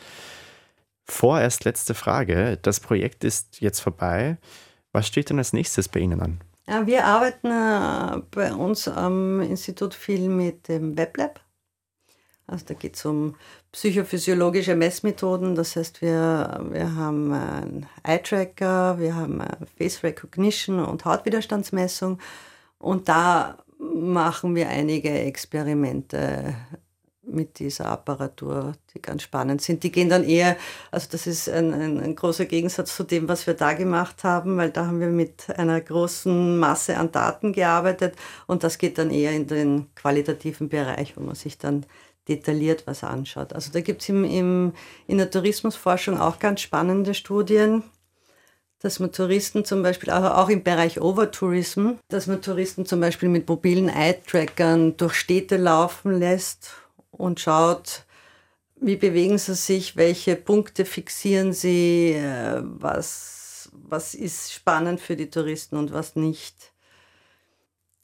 [1.04, 2.58] Vorerst letzte Frage.
[2.62, 4.38] Das Projekt ist jetzt vorbei.
[4.92, 6.40] Was steht denn als nächstes bei Ihnen an?
[6.66, 11.40] Ja, wir arbeiten äh, bei uns am Institut viel mit dem WebLab.
[12.46, 13.36] Also da geht es um
[13.72, 15.54] psychophysiologische Messmethoden.
[15.54, 19.42] Das heißt, wir, wir haben einen Eye-Tracker, wir haben
[19.78, 22.18] Face Recognition und Hautwiderstandsmessung.
[22.78, 26.54] Und da machen wir einige Experimente
[27.26, 29.82] mit dieser Apparatur, die ganz spannend sind.
[29.82, 30.56] Die gehen dann eher,
[30.90, 34.56] also das ist ein, ein, ein, großer Gegensatz zu dem, was wir da gemacht haben,
[34.56, 38.14] weil da haben wir mit einer großen Masse an Daten gearbeitet
[38.46, 41.86] und das geht dann eher in den qualitativen Bereich, wo man sich dann
[42.28, 43.52] detailliert was anschaut.
[43.52, 44.72] Also da gibt es im, im,
[45.06, 47.82] in der Tourismusforschung auch ganz spannende Studien,
[48.80, 53.30] dass man Touristen zum Beispiel, aber auch im Bereich Overtourism, dass man Touristen zum Beispiel
[53.30, 56.70] mit mobilen Eye-Trackern durch Städte laufen lässt
[57.10, 58.04] und schaut,
[58.76, 65.30] wie bewegen sie sich, welche Punkte fixieren sie, äh, was, was ist spannend für die
[65.30, 66.72] Touristen und was nicht.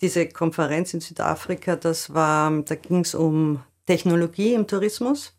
[0.00, 5.32] Diese Konferenz in Südafrika, das war, da ging es um Technologie im Tourismus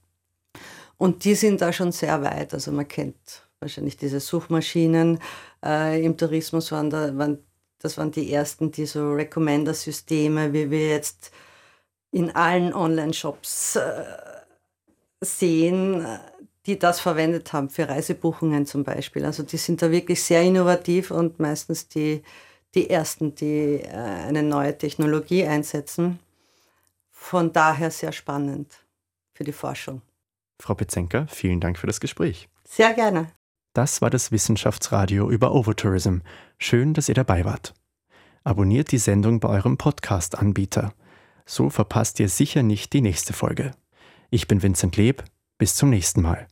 [0.98, 2.54] und die sind da schon sehr weit.
[2.54, 5.20] Also man kennt wahrscheinlich diese Suchmaschinen
[5.64, 7.40] äh, im Tourismus waren, da, waren,
[7.80, 11.32] das waren die ersten, die so Recommender-Systeme, wie wir jetzt
[12.12, 14.04] in allen Online-Shops äh,
[15.22, 16.06] sehen,
[16.66, 19.24] die das verwendet haben für Reisebuchungen zum Beispiel.
[19.24, 22.22] Also die sind da wirklich sehr innovativ und meistens die,
[22.76, 23.88] die ersten, die äh,
[24.28, 26.20] eine neue Technologie einsetzen.
[27.22, 28.84] Von daher sehr spannend
[29.34, 30.02] für die Forschung.
[30.60, 32.50] Frau Petzenker, vielen Dank für das Gespräch.
[32.68, 33.32] Sehr gerne.
[33.74, 36.18] Das war das Wissenschaftsradio über Overtourism.
[36.58, 37.74] Schön, dass ihr dabei wart.
[38.44, 40.94] Abonniert die Sendung bei eurem Podcast-Anbieter.
[41.46, 43.72] So verpasst ihr sicher nicht die nächste Folge.
[44.30, 45.24] Ich bin Vincent Leb.
[45.58, 46.48] Bis zum nächsten Mal.